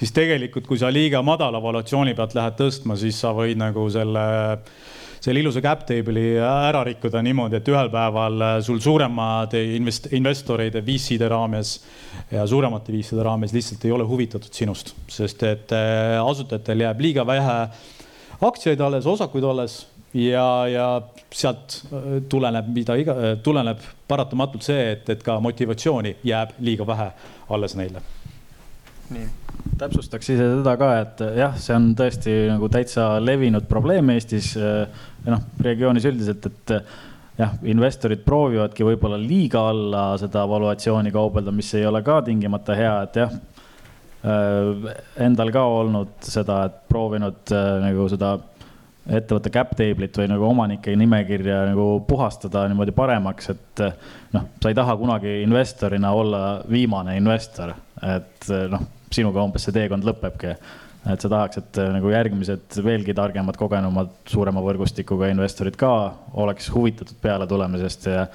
[0.00, 4.26] siis tegelikult, kui sa liiga madala valutatsiooni pealt lähed tõstma, siis sa võid nagu selle
[5.20, 11.28] selle ilusa cap table'i ära rikkuda niimoodi, et ühel päeval sul suuremad invest-, investorid VC-de
[11.28, 11.74] raames
[12.32, 17.26] ja suuremate VC-de raames lihtsalt ei ole huvitatud sinust, sest et äh, asutajatel jääb liiga
[17.28, 17.56] vähe
[18.40, 19.82] aktsiaid alles, osakuid alles
[20.14, 20.86] ja, ja
[21.32, 26.88] sealt äh, tuleneb, mida iga, äh, tuleneb paratamatult see, et, et ka motivatsiooni jääb liiga
[26.88, 27.10] vähe
[27.50, 28.02] alles neile.
[29.10, 29.39] nii
[29.80, 34.86] täpsustaks ise seda ka, et jah, see on tõesti nagu täitsa levinud probleem Eestis ja
[35.28, 36.74] noh, regioonis üldiselt, et
[37.40, 42.94] jah, investorid proovivadki võib-olla liiga alla seda valuatsiooni kaubelda, mis ei ole ka tingimata hea,
[43.06, 43.40] et jah.
[45.16, 48.34] Endal ka olnud seda, et proovinud nagu seda
[49.10, 53.82] ettevõtte cap table'it või nagu omanike nimekirja nagu puhastada niimoodi paremaks, et
[54.36, 57.72] noh, sa ei taha kunagi investorina olla viimane investor,
[58.04, 60.54] et noh, sinuga umbes see teekond lõpebki
[61.08, 65.92] et sa tahaks, et äh, nagu järgmised veelgi targemad, kogenumad, suurema võrgustikuga investorid ka
[66.42, 68.26] oleks huvitatud peale tulemisest ja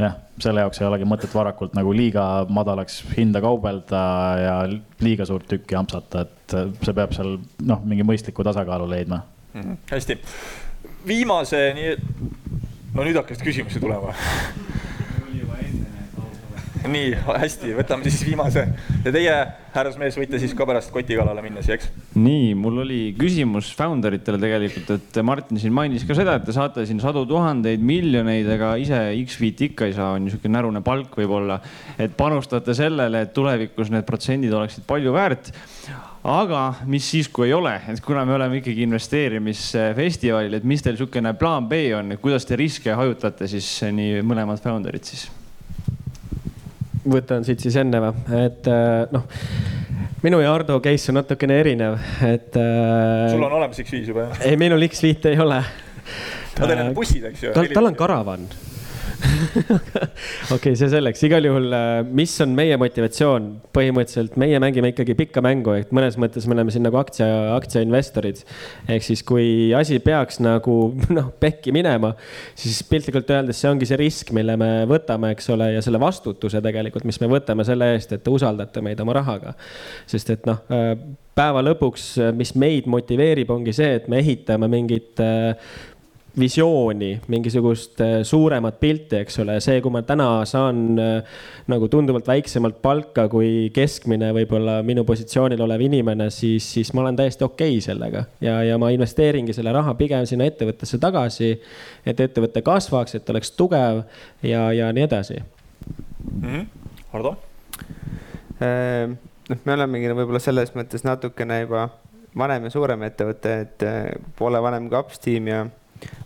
[0.00, 4.04] jah, selle jaoks ei olegi mõtet varakult nagu liiga madalaks hinda kaubelda
[4.40, 4.56] ja
[5.04, 7.36] liiga suurt tükki ampsata, et äh, see peab seal
[7.68, 9.60] noh, mingi mõistliku tasakaalu leidma mm.
[9.60, 9.80] -hmm.
[9.92, 10.18] hästi,
[11.06, 11.96] viimase, nii,
[12.94, 14.16] no nüüd hakkasid küsimusi tulema
[16.90, 18.64] nii hästi, võtame siis viimase
[19.04, 19.34] ja teie,
[19.74, 21.90] härrasmees, võite siis ka pärast koti kallale minna siia, eks?
[22.18, 26.54] nii, mul oli küsimus founder itele tegelikult, et Martin siin mainis ka seda, et te
[26.56, 31.16] saate siin sadu tuhandeid, miljoneid, aga ise X-Fit ikka ei saa, on niisugune närune palk
[31.20, 31.60] võib-olla.
[31.98, 35.52] et panustate sellele, et tulevikus need protsendid oleksid palju väärt
[36.24, 40.96] aga mis siis, kui ei ole, et kuna me oleme ikkagi investeerimisfestivalil, et mis teil
[40.96, 45.28] niisugune plaan B on, kuidas te riske hajutate siis nii mõlemad founder'id siis?
[47.04, 49.26] Võtan siit siis enne või, et äh, noh
[50.24, 52.56] minu ja Ardo case on natukene erinev, et.
[52.56, 54.44] Äh, sul on olemas X5 juba jah?
[54.48, 55.60] ei, minul X5 ei ole.
[56.54, 57.52] teil on bussid, eks ju?
[57.56, 58.48] tal, tal on karavan
[60.54, 65.42] okei see selleks, igal juhul, äh, mis on meie motivatsioon, põhimõtteliselt meie mängime ikkagi pikka
[65.44, 68.44] mängu, et mõnes mõttes me oleme siin nagu aktsia, aktsiainvestorid.
[68.88, 70.78] ehk siis, kui asi peaks nagu
[71.16, 72.14] noh, pekki minema,
[72.58, 76.62] siis piltlikult öeldes see ongi see risk, mille me võtame, eks ole, ja selle vastutuse
[76.64, 79.54] tegelikult, mis me võtame selle eest, et te usaldate meid oma rahaga.
[80.10, 80.94] sest et noh, äh,
[81.34, 82.04] päeva lõpuks,
[82.38, 85.74] mis meid motiveerib, ongi see, et me ehitame mingit äh,
[86.38, 91.36] visiooni, mingisugust äh, suuremat pilti, eks ole, see, kui ma täna saan äh,
[91.70, 97.18] nagu tunduvalt väiksemalt palka kui keskmine võib-olla minu positsioonil olev inimene, siis, siis ma olen
[97.20, 101.52] täiesti okei okay sellega ja, ja ma investeeringi selle raha pigem sinna ettevõttesse tagasi.
[102.06, 104.02] et ettevõte kasvaks, et oleks tugev
[104.42, 106.42] ja, ja nii edasi mm.
[106.42, 106.66] -hmm.
[107.12, 107.36] Hardo?
[108.58, 109.14] Ehm,
[109.48, 111.88] noh, me olemegi võib-olla selles mõttes natukene juba
[112.36, 113.88] vanem ja suurem ettevõte, et
[114.36, 115.64] poole vanem kui Upsteam ja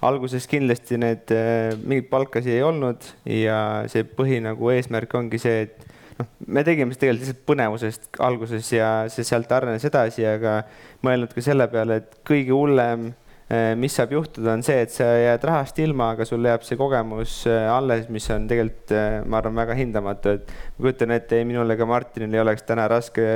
[0.07, 3.61] alguses kindlasti need äh, mingeid palkasid ei olnud ja
[3.91, 5.87] see põhi nagu eesmärk ongi see, et
[6.19, 10.61] noh, me tegime seda tegelikult lihtsalt põnevusest alguses ja see sealt arenes edasi, aga
[11.07, 13.09] mõelnud ka selle peale, et kõige hullem,
[13.51, 16.79] äh, mis saab juhtuda, on see, et sa jääd rahast ilma, aga sul jääb see
[16.81, 18.95] kogemus äh, alles, mis on tegelikult,
[19.27, 22.87] ma arvan, väga hindamatu, et ma kujutan ette, ei minul ega Martinil ei oleks täna
[22.91, 23.27] raske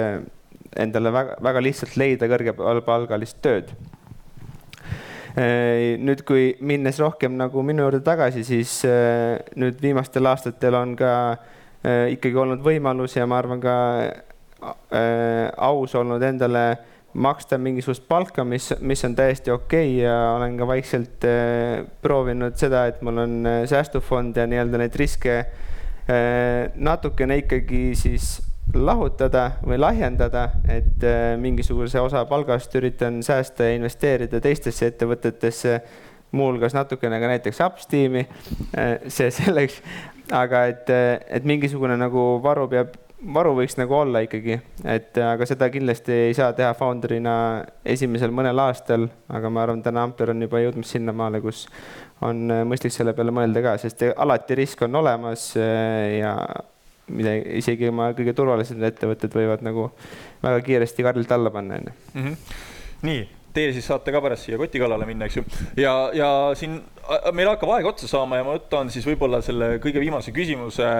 [0.78, 3.74] endale väga, väga lihtsalt leida kõrgepalgalist tööd
[5.32, 11.12] nüüd, kui minnes rohkem nagu minu juurde tagasi, siis äh, nüüd viimastel aastatel on ka
[11.32, 13.76] äh, ikkagi olnud võimalus ja ma arvan ka
[15.58, 16.60] aus olnud endale
[17.18, 21.26] maksta mingisugust palka, mis, mis on täiesti okei okay ja olen ka vaikselt
[22.04, 23.34] proovinud seda, et mul on
[23.68, 25.40] säästufond ja nii-öelda neid riske
[26.78, 28.30] natukene ikkagi siis
[28.74, 35.80] lahutada või lahjendada, et äh, mingisuguse osa palgast üritan säästa ja investeerida teistesse ettevõtetesse,
[36.32, 38.26] muuhulgas natukene ka näiteks Upsteami,
[38.78, 39.82] äh, see selleks,
[40.32, 44.56] aga et, äh, et mingisugune nagu varu peab, varu võiks nagu olla ikkagi,
[44.88, 47.34] et aga seda kindlasti ei saa teha founder'ina
[47.86, 51.68] esimesel mõnel aastal, aga ma arvan, täna Ampler on juba jõudmas sinnamaale, kus
[52.24, 56.34] on mõistlik selle peale mõelda ka, sest alati risk on olemas ja
[57.10, 59.88] mida isegi oma kõige turvalisemad ettevõtted võivad nagu
[60.42, 61.94] väga kiiresti kardilt alla panna, onju.
[62.14, 62.34] Mhm.
[63.02, 63.22] nii,
[63.52, 65.44] teie siis saate ka pärast siia koti kallale minna, eks ju.
[65.80, 66.28] ja, ja
[66.58, 66.78] siin
[67.34, 70.90] meil hakkab aeg otsa saama ja ma võtan siis võib-olla selle kõige viimase küsimuse,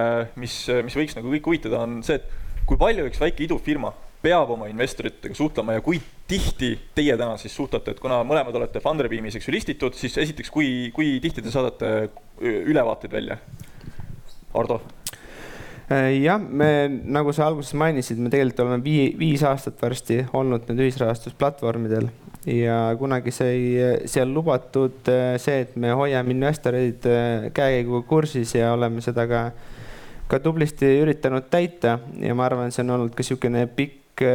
[0.43, 3.93] mis, mis võiks nagu kõik huvitada, on see, et kui palju üks väike idufirma
[4.23, 5.99] peab oma investoritega suhtlema ja kui
[6.31, 10.51] tihti teie täna siis suhtlete, et kuna mõlemad olete Funderbeamis, eks ju, listitud, siis esiteks,
[10.55, 13.39] kui, kui tihti te saadate ülevaateid välja?
[14.59, 14.83] Ardo
[16.23, 20.85] jah, me, nagu sa alguses mainisid, me tegelikult oleme vii, viis aastat varsti olnud nüüd
[20.87, 22.09] ühisrahastusplatvormidel
[22.49, 23.59] ja kunagi sai
[24.11, 29.43] seal lubatud äh, see, et me hoiame investoreid äh, käekäiguga kursis ja oleme seda ka,
[30.31, 34.27] ka tublisti üritanud täita ja ma arvan, see on olnud ka niisugune pikk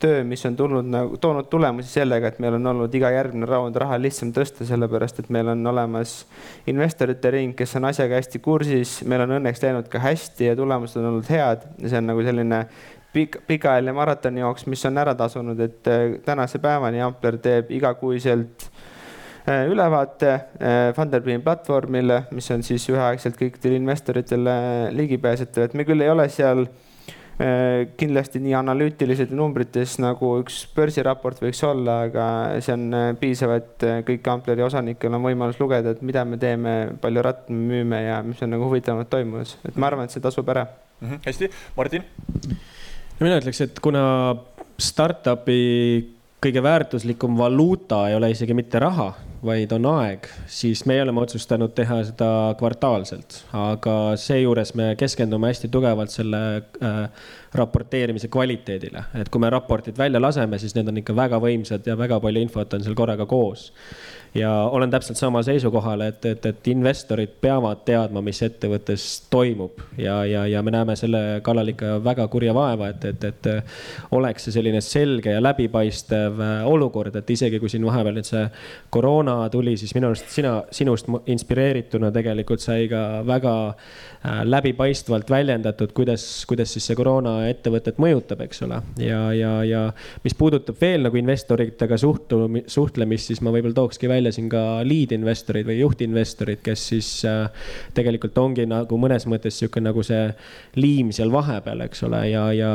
[0.00, 3.76] töö, mis on tulnud nagu, toonud tulemusi sellega, et meil on olnud iga järgmine raund
[3.78, 6.14] raha lihtsam tõsta, sellepärast et meil on olemas
[6.70, 11.00] investorite ring, kes on asjaga hästi kursis, meil on õnneks läinud ka hästi ja tulemused
[11.00, 11.68] on olnud head.
[11.82, 12.62] Ja see on nagu selline
[13.12, 18.70] pikk, pikaajaline maratonijooks, mis on ära tasunud, et äh, tänase päevani Ampler teeb igakuiselt
[19.44, 24.54] äh, ülevaate äh, Funderbeam platvormile, mis on siis üheaegselt kõikidele investoritele
[24.96, 26.89] ligipääsetav, et me küll ei ole seal Äh,
[27.96, 32.26] kindlasti nii analüütilised numbrites nagu üks börsiraport võiks olla, aga
[32.60, 36.36] see on äh, piisav, et äh, kõik Ampleri osanikel on võimalus lugeda, et mida me
[36.40, 40.12] teeme, palju ratta me müüme ja mis on nagu huvitavamalt toimumas, et ma arvan, et
[40.12, 41.08] see tasub ära mm.
[41.08, 41.22] -hmm.
[41.26, 42.04] hästi, Martin?
[43.20, 44.04] mina ütleks, et kuna
[44.80, 45.60] startup'i
[46.44, 49.14] kõige väärtuslikum valuuta ei ole isegi mitte raha,
[49.44, 52.30] vaid on aeg, siis meie oleme otsustanud teha seda
[52.60, 56.98] kvartaalselt, aga seejuures me keskendume hästi tugevalt selle äh,
[57.56, 61.96] raporteerimise kvaliteedile, et kui me raportid välja laseme, siis need on ikka väga võimsad ja
[61.98, 63.70] väga palju infot on seal korraga koos
[64.34, 70.20] ja olen täpselt sama seisukohal, et, et, et investorid peavad teadma, mis ettevõttes toimub ja,
[70.28, 73.50] ja, ja me näeme selle kallal ikka väga kurja vaeva, et, et, et
[74.16, 76.38] oleks see selline selge ja läbipaistev
[76.70, 78.44] olukord, et isegi kui siin vahepeal nüüd see
[78.90, 85.92] koroona tuli, siis minu arust sina, sinust inspireerituna tegelikult sai ka väga äh, läbipaistvalt väljendatud,
[85.96, 88.80] kuidas, kuidas siis see koroona ettevõtet mõjutab, eks ole.
[89.00, 89.82] ja, ja, ja
[90.24, 94.62] mis puudutab veel nagu investoritega suhtlu-, suhtlemist, siis ma võib-olla tookski välja välja siin ka
[94.86, 97.48] lead investorid või juhtinvestorid, kes siis äh,
[97.96, 100.28] tegelikult ongi nagu mõnes mõttes sihuke nagu see
[100.78, 102.72] liim seal vahepeal, eks ole, ja, ja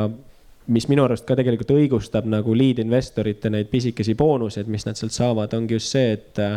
[0.72, 5.14] mis minu arust ka tegelikult õigustab nagu lead investorite neid pisikesi boonuseid, mis nad sealt
[5.14, 6.56] saavad, ongi just see, et äh,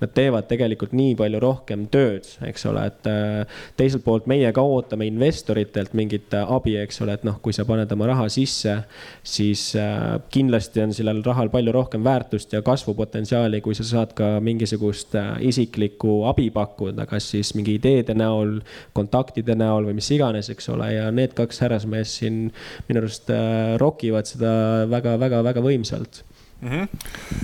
[0.00, 4.64] nad teevad tegelikult nii palju rohkem tööd, eks ole, et äh, teiselt poolt meie ka
[4.64, 8.78] ootame investoritelt mingit äh, abi, eks ole, et noh, kui sa paned oma raha sisse,
[9.26, 9.66] siis
[10.32, 16.22] kindlasti on sellel rahal palju rohkem väärtust ja kasvupotentsiaali, kui sa saad ka mingisugust isiklikku
[16.30, 18.58] abi pakkuda, kas siis mingi ideede näol,
[18.96, 22.42] kontaktide näol või mis iganes, eks ole, ja need kaks härrasmeest siin
[22.88, 23.30] minu arust
[23.80, 24.50] rokivad seda
[24.90, 26.22] väga-väga-väga võimsalt
[26.60, 26.68] mm.
[26.68, 26.88] -hmm.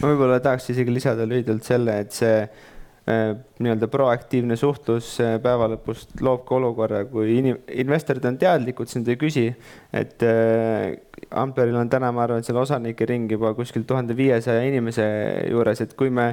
[0.00, 3.32] ma võib-olla tahaks isegi lisada lühidalt selle, et see äh,
[3.62, 9.02] nii-öelda proaktiivne suhtlus äh, päeva lõpust loob ka olukorra, kui inim-, investorid on teadlikud, siis
[9.02, 9.48] nad ei küsi,
[9.92, 10.94] et äh,
[11.30, 15.06] Amperil on täna, ma arvan, selle osanike ring juba kuskil tuhande viiesaja inimese
[15.50, 16.28] juures, et kui me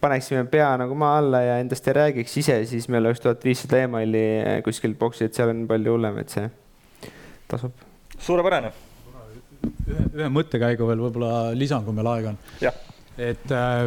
[0.00, 3.84] paneksime pea nagu maa alla ja endast ei räägiks ise, siis meil oleks tuhat viissada
[3.84, 4.24] emaili
[4.64, 6.48] kuskil boksi, et seal on palju hullem, et see
[7.52, 7.86] tasub.
[8.18, 8.72] suurepärane
[9.64, 12.40] ühe, ühe mõttekäigu veel võib-olla lisan, kui meil aega on.
[13.18, 13.86] et äh,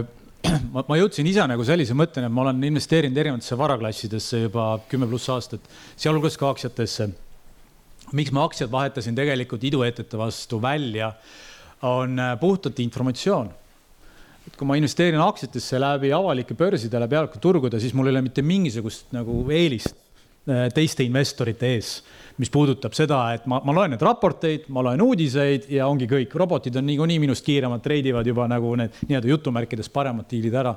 [0.73, 5.09] ma, ma jõudsin ise nagu sellise mõtteni, et ma olen investeerinud erinevatesse varaklassidesse juba kümme
[5.09, 7.09] pluss aastat, sealhulgas ka aktsiatesse.
[8.17, 11.13] miks ma aktsiad vahetasin tegelikult iduettevõtete vastu välja,
[11.85, 13.53] on äh, puhtalt informatsioon
[14.47, 18.23] et kui ma investeerin aktsiatesse läbi avalike börside, läbi avalike turgude, siis mul ei ole
[18.29, 20.06] mitte mingisugust nagu eelist
[20.47, 21.89] teiste investorite ees
[22.37, 26.35] mis puudutab seda, et ma, ma loen neid raporteid, ma loen uudiseid ja ongi kõik,
[26.37, 30.75] robotid on niikuinii minust kiiremad, treidivad juba nagu need nii-öelda jutumärkides paremad diilid ära.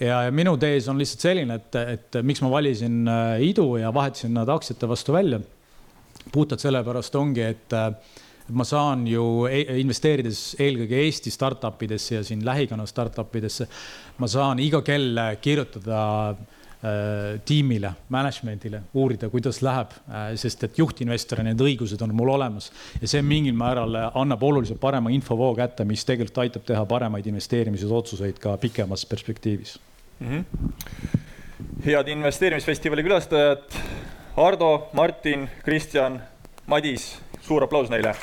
[0.00, 3.94] ja, ja minu tees on lihtsalt selline, et, et miks ma valisin äh, idu ja
[3.94, 5.40] vahetasin nad aktsiate vastu välja.
[6.32, 7.92] puhtalt sellepärast ongi, et äh,
[8.50, 13.68] ma saan ju e investeerides eelkõige Eesti startup idesse ja siin lähikonna startup idesse,
[14.18, 16.02] ma saan iga kell kirjutada
[16.34, 16.55] Äh,
[17.44, 22.70] tiimile, management'ile uurida, kuidas läheb, äh, sest et juhtinvestori need õigused on mul olemas
[23.00, 28.40] ja see mingil määral annab oluliselt parema infovoo kätte, mis tegelikult aitab teha paremaid investeerimisotsuseid
[28.42, 29.78] ka pikemas perspektiivis
[30.20, 30.26] mm.
[30.26, 30.44] -hmm.
[31.86, 33.64] head investeerimisfestivali külastajad,
[34.36, 36.22] Ardo, Martin, Kristjan,
[36.66, 38.14] Madis, suur aplaus neile